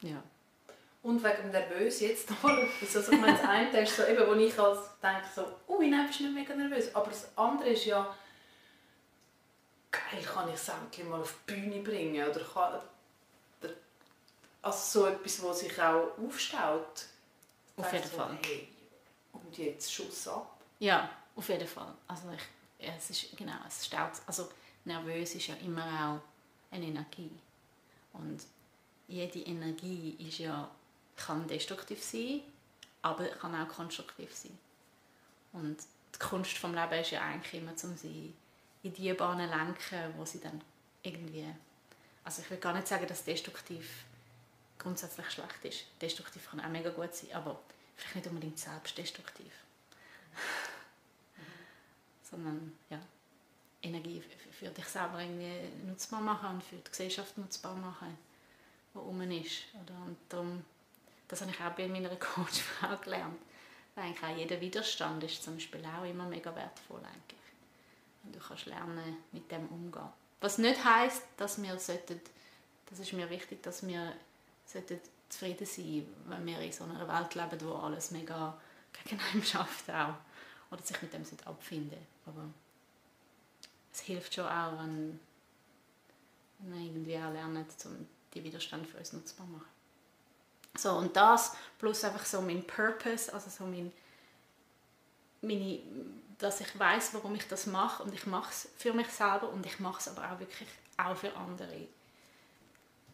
Ja. 0.00 0.22
Und 1.02 1.22
wegen 1.22 1.50
nervös 1.50 2.00
jetzt 2.00 2.30
nochmal 2.30 2.62
etwas. 2.62 2.96
Also 2.96 3.12
ich 3.12 3.20
meine, 3.20 3.36
das 3.36 3.46
eine 3.46 3.80
ist 3.80 3.96
so, 3.96 4.04
eben, 4.04 4.26
wo 4.26 4.32
ich 4.34 4.58
als 4.58 4.78
denke, 5.02 5.26
so, 5.34 5.46
ui, 5.68 5.88
nein, 5.88 6.06
bist 6.06 6.20
du 6.20 6.24
nicht 6.24 6.34
mega 6.34 6.54
nervös. 6.54 6.94
Aber 6.94 7.10
das 7.10 7.28
andere 7.36 7.70
ist 7.70 7.84
ja, 7.84 8.16
geil, 9.90 10.22
kann 10.22 10.48
ich 10.48 10.54
es 10.54 10.68
endlich 10.68 11.06
mal 11.06 11.20
auf 11.20 11.34
die 11.46 11.52
Bühne 11.52 11.82
bringen? 11.82 12.26
Oder 12.26 12.40
kann, 12.40 12.80
also 14.62 15.00
so 15.00 15.06
etwas, 15.06 15.42
was 15.42 15.60
sich 15.60 15.80
auch 15.80 16.16
aufstaut. 16.18 17.04
Auf 17.76 17.92
jeden 17.92 18.08
Fall. 18.08 18.38
Hey, 18.42 18.68
und 19.34 19.58
jetzt 19.58 19.92
Schuss 19.92 20.28
ab. 20.28 20.60
Ja, 20.78 21.10
auf 21.36 21.48
jeden 21.48 21.66
Fall. 21.66 21.94
Also 22.06 22.30
ich, 22.32 22.88
es 22.88 23.10
ist, 23.10 23.36
genau, 23.36 23.56
es 23.66 23.86
staut, 23.86 24.12
also 24.26 24.48
nervös 24.84 25.34
ist 25.34 25.46
ja 25.48 25.54
immer 25.56 26.20
auch 26.20 26.74
eine 26.74 26.86
Energie. 26.86 27.30
Und 28.12 28.40
jede 29.08 29.40
Energie 29.40 30.16
ist 30.18 30.38
ja, 30.38 30.70
kann 31.16 31.46
destruktiv 31.46 32.02
sein, 32.02 32.40
aber 33.02 33.26
kann 33.28 33.54
auch 33.54 33.68
konstruktiv 33.68 34.34
sein. 34.34 34.56
Und 35.52 35.76
die 36.14 36.18
Kunst 36.18 36.54
des 36.54 36.62
Lebens 36.62 37.00
ist 37.02 37.10
ja 37.12 37.22
eigentlich 37.22 37.54
immer, 37.54 37.72
um 37.82 37.96
sie 37.96 38.32
in 38.82 38.92
die 38.92 39.12
Bahnen 39.14 39.48
lenken, 39.48 40.14
wo 40.16 40.24
sie 40.24 40.40
dann 40.40 40.60
irgendwie... 41.02 41.46
Also 42.24 42.42
ich 42.42 42.50
will 42.50 42.58
gar 42.58 42.72
nicht 42.72 42.88
sagen, 42.88 43.06
dass 43.06 43.24
destruktiv 43.24 44.04
grundsätzlich 44.78 45.30
schlecht 45.30 45.64
ist. 45.64 45.84
Destruktiv 46.00 46.50
kann 46.50 46.60
auch 46.60 46.68
mega 46.68 46.90
gut 46.90 47.14
sein, 47.14 47.32
aber 47.32 47.60
vielleicht 47.96 48.16
nicht 48.16 48.26
unbedingt 48.26 48.58
selbstdestruktiv. 48.58 49.52
Sondern 52.30 52.72
ja, 52.90 53.00
Energie 53.82 54.22
für 54.58 54.68
dich 54.68 54.86
selber 54.86 55.20
irgendwie 55.20 55.86
nutzbar 55.86 56.20
machen 56.20 56.50
und 56.50 56.64
für 56.64 56.76
die 56.76 56.90
Gesellschaft 56.90 57.36
nutzbar 57.38 57.74
machen. 57.74 58.16
der 58.94 59.02
rum 59.02 59.20
ist. 59.30 59.64
Oder? 59.74 59.94
Und 60.06 60.16
darum, 60.28 60.64
das 61.28 61.40
habe 61.40 61.50
ich 61.50 61.60
auch 61.60 61.72
bei 61.72 61.88
meiner 61.88 62.08
Coachfrau 62.16 62.96
gelernt. 62.98 63.38
Eigentlich 63.96 64.22
auch 64.22 64.36
jeder 64.36 64.60
Widerstand 64.60 65.22
ist 65.22 65.42
zum 65.42 65.54
Beispiel 65.54 65.84
auch 65.84 66.04
immer 66.04 66.24
mega 66.24 66.54
wertvoll 66.54 67.00
eigentlich. 67.00 67.40
Und 68.24 68.34
du 68.34 68.40
kannst 68.40 68.66
lernen, 68.66 69.18
mit 69.32 69.50
dem 69.50 69.68
umgehen. 69.68 70.08
Was 70.40 70.58
nicht 70.58 70.82
heißt, 70.84 71.22
dass 71.36 71.62
wir 71.62 71.78
sollten, 71.78 72.20
das 72.86 72.98
ist 72.98 73.12
mir 73.12 73.30
wichtig, 73.30 73.62
dass 73.62 73.86
wir 73.86 74.12
sollten 74.66 75.00
zufrieden 75.34 75.66
sein, 75.66 76.06
wenn 76.26 76.46
wir 76.46 76.60
in 76.60 76.72
so 76.72 76.84
einer 76.84 77.06
Welt 77.08 77.34
leben, 77.34 77.68
wo 77.68 77.74
alles 77.74 78.10
mega 78.10 78.56
gegen 78.92 79.20
einen 79.20 79.44
schafft 79.44 79.90
auch. 79.90 80.14
Oder 80.70 80.82
sich 80.82 81.00
mit 81.02 81.12
dem 81.12 81.24
abfinden 81.44 82.06
Aber 82.26 82.48
es 83.92 84.00
hilft 84.00 84.34
schon 84.34 84.46
auch, 84.46 84.72
wenn, 84.78 85.20
wenn 86.58 86.72
wir 86.72 86.86
irgendwie 86.86 87.16
auch 87.16 87.32
lernen, 87.32 87.66
um 87.84 88.06
die 88.32 88.44
Widerstand 88.44 88.86
für 88.86 88.98
uns 88.98 89.12
nutzbar 89.12 89.46
zu 89.46 89.52
machen. 89.52 89.68
So, 90.76 90.92
und 90.92 91.14
das 91.14 91.54
plus 91.78 92.02
einfach 92.02 92.24
so 92.24 92.40
mein 92.40 92.66
Purpose, 92.66 93.32
also 93.32 93.48
so 93.48 93.64
mein, 93.64 93.92
meine, 95.40 95.80
dass 96.38 96.60
ich 96.60 96.78
weiß, 96.78 97.14
warum 97.14 97.34
ich 97.36 97.46
das 97.46 97.66
mache 97.66 98.02
und 98.02 98.12
ich 98.12 98.26
mache 98.26 98.50
es 98.50 98.68
für 98.76 98.92
mich 98.92 99.08
selber 99.08 99.50
und 99.50 99.64
ich 99.64 99.78
mache 99.78 100.00
es 100.00 100.08
aber 100.08 100.32
auch 100.32 100.40
wirklich 100.40 100.68
auch 100.96 101.16
für 101.16 101.34
andere. 101.36 101.86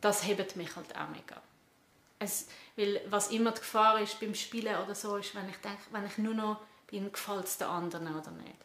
Das 0.01 0.25
hebt 0.25 0.57
mich 0.57 0.75
halt 0.75 0.97
auch 0.97 1.09
mega. 1.09 1.43
Es, 2.21 2.47
weil 2.77 3.01
was 3.09 3.31
immer 3.33 3.51
die 3.51 3.61
Gefahr 3.61 4.01
ist 4.01 4.21
beim 4.21 4.35
Spielen 4.35 4.77
oder 4.77 4.95
so, 4.95 5.17
ist, 5.17 5.35
wenn 5.35 5.49
ich 5.49 5.57
denke, 5.57 5.83
wenn 5.91 6.07
ich 6.07 6.19
nur 6.19 6.35
noch 6.35 6.61
bin, 6.87 7.11
gefällt 7.11 7.47
es 7.47 7.59
den 7.59 7.67
anderen 7.67 8.15
oder 8.15 8.31
nicht. 8.31 8.59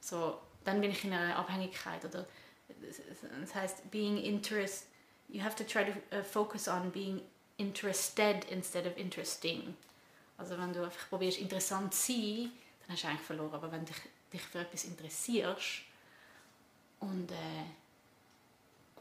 So, 0.00 0.38
dann 0.64 0.80
bin 0.80 0.90
ich 0.92 1.04
in 1.04 1.12
einer 1.12 1.36
Abhängigkeit 1.36 2.02
oder 2.04 2.26
das 3.40 3.54
heißt 3.54 3.90
being 3.90 4.16
interest 4.16 4.86
you 5.28 5.40
have 5.42 5.56
to 5.56 5.64
try 5.64 5.84
to 5.84 5.92
uh, 6.16 6.22
focus 6.22 6.68
on 6.68 6.90
being 6.90 7.20
interested 7.58 8.44
instead 8.50 8.86
of 8.86 8.96
interesting. 8.96 9.76
Also 10.38 10.56
wenn 10.58 10.72
du 10.72 10.82
einfach 10.82 11.08
probierst 11.08 11.38
interessant 11.38 11.94
zu 11.94 12.12
sein, 12.12 12.52
dann 12.80 12.94
hast 12.94 13.04
du 13.04 13.08
eigentlich 13.08 13.26
verloren. 13.26 13.54
Aber 13.54 13.70
wenn 13.70 13.84
du 13.84 13.92
dich, 13.92 14.02
dich 14.32 14.42
für 14.42 14.60
etwas 14.60 14.84
interessierst 14.84 15.82
und 17.00 17.30
äh, 17.30 17.34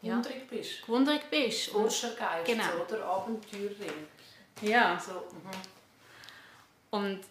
Gewundrig 0.02 0.50
bist. 0.50 0.82
Gewundrig 0.82 1.30
bist. 1.30 1.70
Forschergeist 1.70 2.46
genau. 2.46 2.86
oder 2.88 3.04
Abenteurerin. 3.06 4.08
Ja. 4.62 5.00
So, 5.00 5.12
mhm. 5.12 5.52
Und 6.92 7.22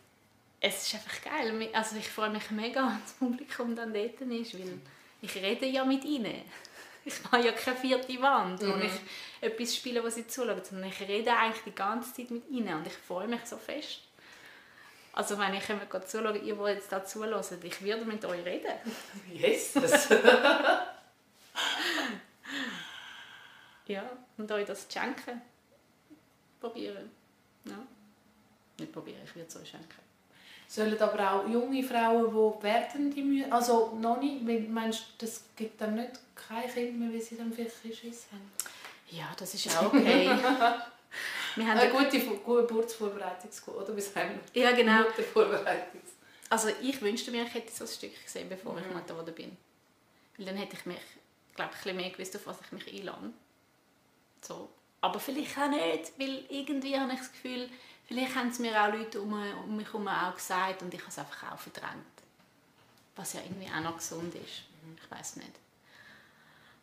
es 0.61 0.87
ist 0.87 0.94
einfach 0.94 1.22
geil. 1.22 1.68
Also 1.72 1.96
ich 1.96 2.09
freue 2.09 2.31
mich 2.31 2.50
mega, 2.50 2.83
wenn 2.88 3.02
das 3.02 3.12
Publikum 3.14 3.74
dann 3.74 3.92
dort 3.92 4.20
ist, 4.20 4.54
weil 4.54 4.78
ich 5.22 5.35
rede 5.37 5.66
ja 5.66 5.85
mit 5.85 6.04
ihnen. 6.04 6.42
Ich 7.04 7.24
mache 7.24 7.40
ja 7.40 7.52
keine 7.52 7.76
vierte 7.76 8.20
Wand, 8.20 8.61
mhm. 8.61 8.74
wo 8.74 8.76
ich 8.85 8.92
etwas 9.40 9.74
spiele, 9.74 10.04
was 10.04 10.16
sie 10.16 10.26
zuschauen, 10.26 10.61
sondern 10.62 10.90
ich 10.90 11.00
rede 11.00 11.33
eigentlich 11.33 11.62
die 11.64 11.74
ganze 11.74 12.12
Zeit 12.12 12.31
mit 12.31 12.46
ihnen 12.50 12.74
und 12.74 12.87
ich 12.87 12.92
freue 12.92 13.26
mich 13.26 13.40
so 13.46 13.57
fest. 13.57 14.00
Also 15.14 15.38
wenn 15.38 15.54
ich 15.54 15.66
immer 15.70 16.07
zuschaue, 16.07 16.37
ihr 16.37 16.59
wollt 16.59 16.76
jetzt 16.76 16.92
da 16.92 17.02
zuhören, 17.02 17.42
ich 17.62 17.83
würde 17.83 18.04
mit 18.04 18.22
euch 18.26 18.44
reden. 18.44 18.74
Jesus! 19.33 20.09
Ja, 23.87 24.09
und 24.37 24.51
euch 24.53 24.66
das 24.66 24.87
schenken. 24.90 25.40
Probieren. 26.61 27.11
Ja. 27.64 27.79
Nicht 28.79 28.92
probieren, 28.92 29.21
ich 29.25 29.35
würde 29.35 29.49
es 29.49 29.57
euch 29.57 29.68
schenken. 29.68 30.09
Sollen 30.66 31.01
aber 31.01 31.33
auch 31.33 31.49
junge 31.49 31.83
Frauen, 31.83 32.31
die 32.31 32.62
werden 32.62 33.11
die 33.11 33.23
müssen, 33.23 33.51
also 33.51 33.97
noch 33.99 34.21
nicht, 34.21 34.68
meinst 34.68 35.01
du, 35.01 35.27
das 35.27 35.44
gibt 35.57 35.81
dann 35.81 35.94
nicht 35.94 36.21
kein 36.35 36.71
Kind 36.71 36.99
mehr, 36.99 37.11
weil 37.11 37.23
sie 37.23 37.37
dann 37.37 37.53
vielleicht 37.53 37.77
Schiss 37.97 38.27
haben? 38.31 38.53
Ja, 39.11 39.33
das 39.38 39.55
ist 39.55 39.75
auch 39.77 39.87
okay. 39.87 40.27
wir 41.57 41.66
haben 41.66 41.79
eine 41.79 41.90
gute 41.90 42.21
Geburtsvorbereitungskur, 42.21 43.79
oder? 43.79 43.97
Wie 43.97 44.01
wir? 44.03 44.62
Ja, 44.62 44.73
genau. 44.73 45.05
Vorbereitung. 45.33 46.03
Also 46.51 46.68
ich 46.83 47.01
wünschte 47.01 47.31
mir, 47.31 47.44
ich 47.44 47.55
hätte 47.55 47.73
so 47.73 47.85
ein 47.85 47.88
Stück 47.88 48.23
gesehen, 48.23 48.49
bevor 48.49 48.73
mhm. 48.73 48.81
ich 48.81 48.94
Mutter 48.94 49.14
geworden 49.14 49.35
bin. 49.35 49.57
Weil 50.37 50.47
dann 50.47 50.57
hätte 50.57 50.77
ich 50.77 50.87
mich, 50.87 50.99
glaube 51.59 51.75
ich, 51.79 51.88
ein 51.88 51.97
mehr 51.97 52.11
gewusst, 52.11 52.37
auf 52.37 52.47
was 52.47 52.61
ich 52.61 52.73
mich 52.73 52.94
einlade. 52.94 53.33
So. 54.40 54.68
Aber 55.01 55.21
vielleicht 55.21 55.57
auch 55.59 55.68
nicht, 55.68 56.18
weil 56.18 56.44
irgendwie 56.49 56.99
habe 56.99 57.12
ich 57.12 57.18
das 57.18 57.33
Gefühl, 57.33 57.68
Vielleicht 58.09 58.35
haben 58.35 58.49
es 58.49 58.59
mir 58.59 58.83
auch 58.83 58.90
Leute 58.90 59.21
um, 59.21 59.35
um 59.64 59.77
mich 59.77 59.87
herum 59.87 60.09
auch 60.09 60.35
gesagt 60.35 60.81
und 60.83 60.92
ich 60.94 61.01
habe 61.01 61.11
es 61.11 61.18
einfach 61.18 61.53
auch 61.53 61.59
verdrängt. 61.59 61.92
Was 63.14 63.35
ja 63.35 63.40
irgendwie 63.42 63.68
auch 63.68 63.83
noch 63.83 63.99
gesund 63.99 64.35
ist. 64.35 64.62
Ich 64.97 65.11
weiß 65.11 65.37
nicht. 65.37 65.53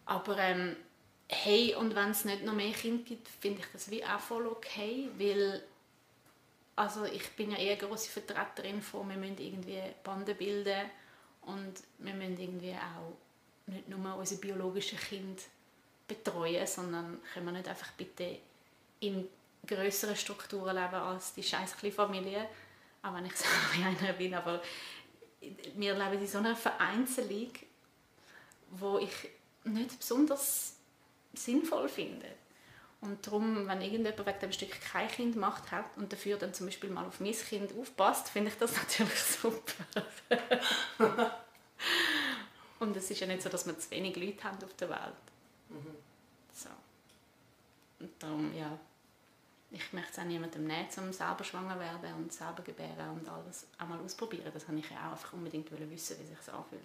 Aber 0.05 0.37
ähm, 0.37 0.75
hey, 1.27 1.73
und 1.73 1.95
wenn 1.95 2.11
es 2.11 2.25
nicht 2.25 2.43
noch 2.43 2.53
mehr 2.53 2.71
Kinder 2.73 3.03
gibt, 3.03 3.27
finde 3.27 3.61
ich 3.61 3.65
das 3.73 3.89
wie 3.89 4.05
auch 4.05 4.19
voll 4.19 4.45
okay, 4.45 5.09
weil 5.17 5.63
also 6.75 7.05
ich 7.05 7.27
bin 7.31 7.51
ja 7.51 7.57
eher 7.57 7.77
große 7.77 8.11
Vertreterin 8.11 8.81
von, 8.83 9.09
wir 9.09 9.17
müssen 9.17 9.39
irgendwie 9.39 9.81
Banden 10.03 10.37
bilden 10.37 10.91
und 11.41 11.73
wir 11.97 12.13
müssen 12.13 12.39
irgendwie 12.39 12.73
auch 12.73 13.17
nicht 13.67 13.89
nur 13.89 14.15
unsere 14.15 14.41
biologischen 14.41 14.99
Kinder 14.99 15.41
betreuen, 16.07 16.67
sondern 16.67 17.19
können 17.33 17.45
wir 17.47 17.53
nicht 17.53 17.67
einfach 17.67 17.91
bitte 17.93 18.37
in 18.99 19.27
größere 19.65 20.15
Strukturen 20.15 20.75
leben 20.75 20.95
als 20.95 21.33
die 21.33 21.43
scheiß 21.43 21.73
Familie. 21.95 22.47
Auch 23.01 23.15
wenn 23.15 23.25
ich 23.25 23.35
selber 23.35 23.99
einer 23.99 24.13
bin, 24.13 24.33
aber 24.33 24.61
wir 25.41 25.93
leben 25.93 26.21
in 26.21 26.27
so 26.27 26.37
einer 26.39 26.55
Vereinzelung, 26.55 27.51
wo 28.71 28.99
ich 28.99 29.29
nicht 29.63 29.97
besonders 29.99 30.75
sinnvoll 31.33 31.89
finde. 31.89 32.27
Und 33.01 33.25
darum, 33.27 33.67
wenn 33.67 33.81
irgendjemand 33.81 34.25
wegen 34.25 34.39
dem 34.39 34.51
Stück 34.51 34.81
kein 34.81 35.07
Kind 35.07 35.33
gemacht 35.33 35.69
hat 35.71 35.85
und 35.97 36.11
dafür 36.11 36.37
dann 36.37 36.53
zum 36.53 36.67
Beispiel 36.67 36.89
mal 36.89 37.05
auf 37.05 37.19
mein 37.19 37.33
Kind 37.33 37.71
aufpasst, 37.79 38.29
finde 38.29 38.49
ich 38.49 38.57
das 38.57 38.75
natürlich 38.75 39.19
super. 39.19 40.05
und 42.79 42.95
es 42.95 43.09
ist 43.09 43.19
ja 43.19 43.27
nicht 43.27 43.41
so, 43.41 43.49
dass 43.49 43.65
wir 43.65 43.77
zu 43.77 43.91
wenig 43.91 44.15
Leute 44.15 44.43
haben 44.43 44.63
auf 44.63 44.73
der 44.73 44.89
Welt. 44.89 45.13
Mhm. 45.69 45.95
So. 46.53 46.69
Und 47.99 48.11
darum, 48.21 48.53
ja, 48.55 48.77
ich 49.71 49.93
möchte 49.93 50.11
es 50.11 50.19
auch 50.19 50.23
niemandem 50.23 50.65
nehmen, 50.65 50.87
um 50.97 51.11
selber 51.11 51.43
schwanger 51.43 51.79
werden 51.79 52.13
und 52.15 52.31
selber 52.31 52.63
gebären 52.63 53.09
und 53.09 53.27
alles 53.27 53.67
einmal 53.77 53.99
ausprobieren. 53.99 54.51
Das 54.53 54.67
habe 54.67 54.77
ich 54.77 54.89
ja 54.89 55.07
auch 55.07 55.11
einfach 55.13 55.33
unbedingt 55.33 55.69
wissen, 55.71 56.17
wie 56.19 56.25
sich 56.25 56.37
das 56.37 56.49
anfühlt. 56.49 56.81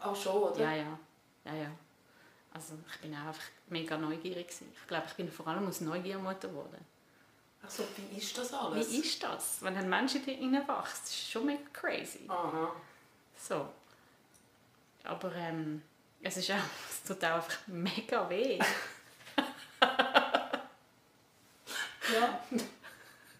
Auch 0.00 0.16
schon, 0.16 0.42
oder? 0.42 0.60
Ja, 0.60 0.74
ja. 0.74 0.98
ja, 1.44 1.54
ja. 1.54 1.70
Also 2.52 2.74
ich 2.86 3.00
bin 3.00 3.14
auch 3.14 3.28
einfach 3.28 3.44
mega 3.68 3.96
neugierig 3.96 4.48
gewesen. 4.48 4.72
Ich 4.74 4.86
glaube, 4.86 5.06
ich 5.08 5.14
bin 5.14 5.30
vor 5.30 5.46
allem 5.46 5.66
aus 5.66 5.80
Neugier 5.80 6.18
Mutter 6.18 6.48
geworden. 6.48 6.84
Also 7.62 7.84
wie 7.96 8.18
ist 8.18 8.36
das 8.36 8.52
alles? 8.52 8.90
Wie 8.90 8.98
ist 8.98 9.22
das, 9.22 9.62
wenn 9.62 9.76
ein 9.76 9.88
Mensch 9.88 10.16
in 10.16 10.24
dir 10.24 10.36
reinwächst? 10.36 11.02
Das 11.04 11.10
ist 11.10 11.30
schon 11.30 11.46
mega 11.46 11.62
crazy. 11.72 12.26
Aha. 12.28 12.74
So. 13.38 13.68
Aber 15.04 15.34
ähm, 15.34 15.82
es 16.22 16.36
ist 16.36 16.50
auch, 16.50 16.56
es 16.90 17.02
tut 17.02 17.24
auch 17.24 17.34
einfach 17.34 17.58
mega 17.66 18.28
weh. 18.28 18.58
Ja. 22.12 22.40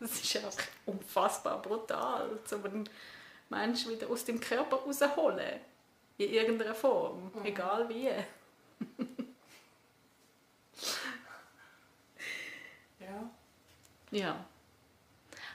Das 0.01 0.12
ist 0.20 0.37
einfach 0.37 0.64
unfassbar 0.87 1.61
brutal, 1.62 2.38
so 2.44 2.57
einen 2.57 2.88
Menschen 3.48 3.92
wieder 3.92 4.09
aus 4.11 4.25
dem 4.25 4.40
Körper 4.40 4.77
rausholen. 4.77 5.61
In 6.18 6.33
irgendeiner 6.33 6.75
Form, 6.75 7.31
mhm. 7.35 7.44
egal 7.44 7.88
wie. 7.88 8.07
ja. 12.98 13.31
Ja. 14.11 14.44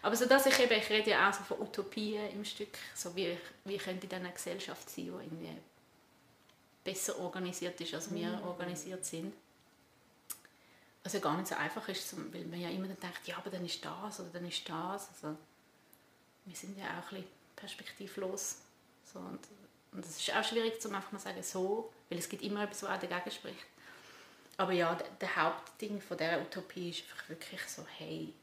Aber 0.02 0.16
so 0.16 0.26
dass 0.26 0.46
ich 0.46 0.58
eben, 0.60 0.74
ich 0.74 0.90
rede 0.90 1.10
ja 1.12 1.30
auch 1.30 1.34
so 1.34 1.44
von 1.44 1.60
Utopien 1.62 2.32
im 2.32 2.46
Stück, 2.46 2.78
so 2.96 3.14
wie, 3.16 3.38
wie 3.66 3.78
könnte 3.78 4.08
dann 4.08 4.22
eine 4.22 4.32
Gesellschaft 4.32 4.90
sein, 4.90 5.06
die 5.06 5.10
irgendwie 5.10 5.58
besser 6.88 7.20
organisiert 7.20 7.80
ist, 7.82 7.94
als 7.94 8.14
wir 8.14 8.30
mhm. 8.30 8.48
organisiert 8.48 9.06
sind 9.06 9.34
ja 11.14 11.20
gar 11.20 11.38
nicht 11.38 11.48
so 11.48 11.56
einfach 11.56 11.88
ist, 11.90 12.16
weil 12.34 12.46
man 12.46 12.60
ja 12.60 12.70
immer 12.70 12.88
dann 12.88 13.00
denkt, 13.00 13.28
ja, 13.28 13.38
aber 13.38 13.50
dann 13.50 13.66
ist 13.66 13.84
das 13.84 14.20
oder 14.20 14.30
dann 14.30 14.48
ist 14.48 14.68
das. 14.68 15.10
Also, 15.10 15.38
wir 16.46 16.56
sind 16.56 16.78
ja 16.78 16.86
auch 16.86 17.12
ein 17.12 17.22
bisschen 17.22 17.26
perspektivlos. 17.56 18.58
So, 19.06 19.20
und, 19.20 19.40
und 19.92 20.06
das 20.06 20.18
ist 20.18 20.36
auch 20.36 20.44
schwierig, 20.44 20.82
zu 20.82 20.90
einfach 20.90 21.12
mal 21.12 21.20
sagen, 21.20 21.42
so, 21.44 21.92
weil 22.10 22.20
es 22.20 22.30
gibt 22.30 22.44
immer 22.44 22.64
etwas, 22.64 22.84
was 22.84 22.90
auch 22.90 23.00
dagegen 23.00 23.32
spricht. 23.32 23.66
Aber 24.58 24.72
ja, 24.72 24.96
der, 24.96 25.08
der 25.22 25.36
Hauptding 25.36 26.02
von 26.02 26.18
dieser 26.18 26.42
Utopie 26.42 26.90
ist 26.90 27.04
einfach 27.04 27.30
wirklich 27.30 27.62
so, 27.68 27.86
hey, 27.98 28.34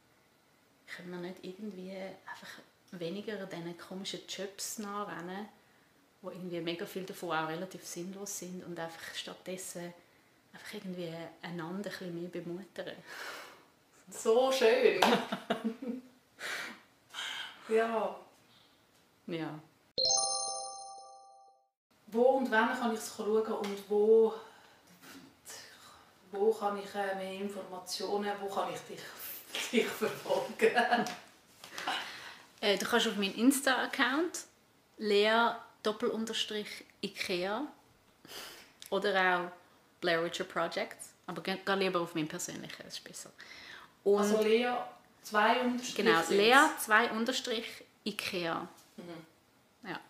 können 0.87 1.11
wir 1.11 1.19
nicht 1.19 1.43
irgendwie 1.43 1.93
einfach 1.93 2.61
weniger 2.93 3.47
diesen 3.47 3.77
komischen 3.77 4.21
Jobs 4.29 4.79
nachrennen, 4.79 5.49
wo 6.25 6.31
irgendwie 6.31 6.61
mega 6.61 6.87
viel 6.87 7.05
davon 7.05 7.37
auch 7.37 7.49
relativ 7.49 7.85
sinnlos 7.85 8.39
sind 8.39 8.65
und 8.65 8.79
einfach 8.81 9.15
stattdessen 9.15 9.93
einfach 10.55 10.75
irgendwie 10.75 11.13
einander 11.43 11.77
ein 11.77 11.83
bisschen 11.83 12.21
mehr 12.21 12.31
bemuttern. 12.31 12.97
So 14.11 14.51
schön. 14.51 15.01
ja. 17.69 18.17
Ja. 19.27 19.59
Wo 22.07 22.23
und 22.23 22.51
wann 22.51 22.79
kann 22.79 22.95
ich 22.95 23.01
es 23.01 23.15
schauen 23.17 23.43
und 23.43 23.91
wo, 23.91 24.35
wo 26.31 26.53
kann 26.53 26.79
ich 26.79 26.95
äh, 26.95 27.15
mehr 27.17 27.35
Informationen, 27.35 28.33
wo 28.41 28.49
kann 28.49 28.73
ich 28.73 28.81
dich, 28.81 29.71
dich 29.73 29.87
verfolgen? 29.87 31.07
Äh, 32.61 32.79
du 32.79 32.87
kannst 32.87 33.09
auf 33.09 33.17
meinen 33.17 33.35
Insta-Account 33.35 34.45
Lea 34.97 35.55
Doppelunterstrich 35.85 36.85
Ikea 37.03 37.67
oder 38.91 39.37
auch 39.37 39.51
Blair 40.01 40.25
Witcher 40.25 40.45
Projects. 40.45 41.11
Aber 41.27 41.43
geh, 41.43 41.57
geh 41.65 41.75
lieber 41.75 42.01
auf 42.01 42.15
meinen 42.15 42.29
persönlichen, 42.29 42.83
das 42.85 42.95
ist 42.95 43.05
besser. 43.05 43.31
Und 44.03 44.19
Also 44.19 44.43
Lea, 44.43 44.73
zwei 45.23 45.61
Unterstriche 45.61 46.03
genau. 46.03 46.21
Lea 46.29 46.69
2 46.79 47.11
Unterstrich 47.13 47.85
Ikea. 48.05 48.69
Ja. 49.83 50.01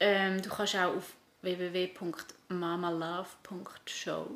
Ähm, 0.00 0.40
du 0.40 0.48
kannst 0.48 0.74
auch 0.76 0.96
auf 0.96 1.12
www.mamalove.show. 1.42 4.26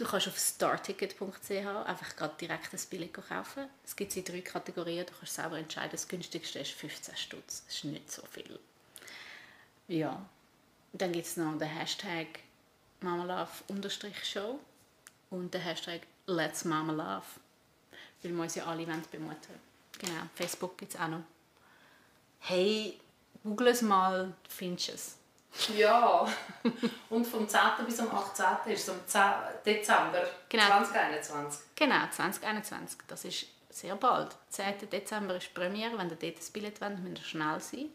Du 0.00 0.06
kannst 0.06 0.28
auf 0.28 0.38
starticket.ch 0.38 1.50
einfach 1.50 2.16
gerade 2.16 2.34
direkt 2.40 2.72
ein 2.72 2.80
Billett 2.88 3.12
kaufen. 3.12 3.68
Es 3.84 3.94
gibt 3.94 4.16
in 4.16 4.24
drei 4.24 4.40
Kategorien. 4.40 5.04
Du 5.04 5.12
kannst 5.12 5.34
selber 5.34 5.58
entscheiden. 5.58 5.90
Das 5.92 6.08
günstigste 6.08 6.60
ist 6.60 6.70
15 6.70 7.16
Stutz. 7.18 7.64
Das 7.66 7.74
ist 7.74 7.84
nicht 7.84 8.10
so 8.10 8.22
viel. 8.30 8.58
Ja. 9.88 10.24
Dann 10.94 11.12
gibt 11.12 11.26
es 11.26 11.36
noch 11.36 11.52
den 11.58 11.68
Hashtag 11.68 12.28
mamalove-show 13.02 14.58
und 15.28 15.52
den 15.52 15.60
Hashtag 15.60 16.00
Let's 16.24 16.64
Mama 16.64 16.94
Love. 16.94 17.26
Weil 18.22 18.32
wir 18.32 18.42
uns 18.42 18.54
ja 18.54 18.64
alle 18.64 18.86
wollen 18.86 19.04
bemuttern 19.10 19.60
Genau. 19.98 20.22
Facebook 20.34 20.78
gibt 20.78 20.94
es 20.94 20.98
auch 20.98 21.08
noch. 21.08 21.24
Hey, 22.38 22.98
google 23.44 23.68
es 23.68 23.82
mal, 23.82 24.28
du 24.28 24.50
findest 24.50 24.88
es. 24.88 25.19
Ja, 25.76 26.26
und 27.10 27.26
vom 27.26 27.48
10. 27.48 27.60
bis 27.84 27.98
am 28.00 28.10
18. 28.10 28.72
ist 28.72 28.88
es 28.88 28.90
am 28.90 29.00
10. 29.06 29.22
Dezember 29.66 30.22
Genau. 30.48 30.66
2021. 30.66 31.60
Genau, 31.74 32.06
2021. 32.10 32.98
Das 33.08 33.24
ist 33.24 33.46
sehr 33.68 33.96
bald. 33.96 34.36
10. 34.50 34.88
Dezember 34.90 35.36
ist 35.36 35.48
die 35.48 35.58
Premiere. 35.58 35.98
Wenn 35.98 36.08
ihr 36.10 36.16
dort 36.16 36.36
ein 36.36 36.52
Billett 36.52 36.80
wollt, 36.80 36.98
müsst 37.00 37.22
ihr 37.22 37.24
schnell 37.28 37.60
sein. 37.60 37.86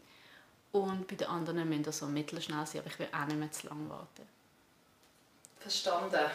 Und 0.72 1.06
bei 1.08 1.14
den 1.16 1.28
anderen 1.28 1.68
müsst 1.68 1.86
ihr 1.86 1.92
so 1.92 2.06
mittelschnell 2.06 2.66
sein, 2.66 2.80
aber 2.82 2.90
ich 2.90 2.98
will 2.98 3.08
auch 3.12 3.26
nicht 3.26 3.38
mehr 3.38 3.50
zu 3.52 3.68
lange 3.68 3.88
warten. 3.88 4.28
Verstanden. 5.58 6.30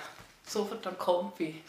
Sofort 0.45 0.85
an 0.87 0.97
Kompi. 0.97 1.63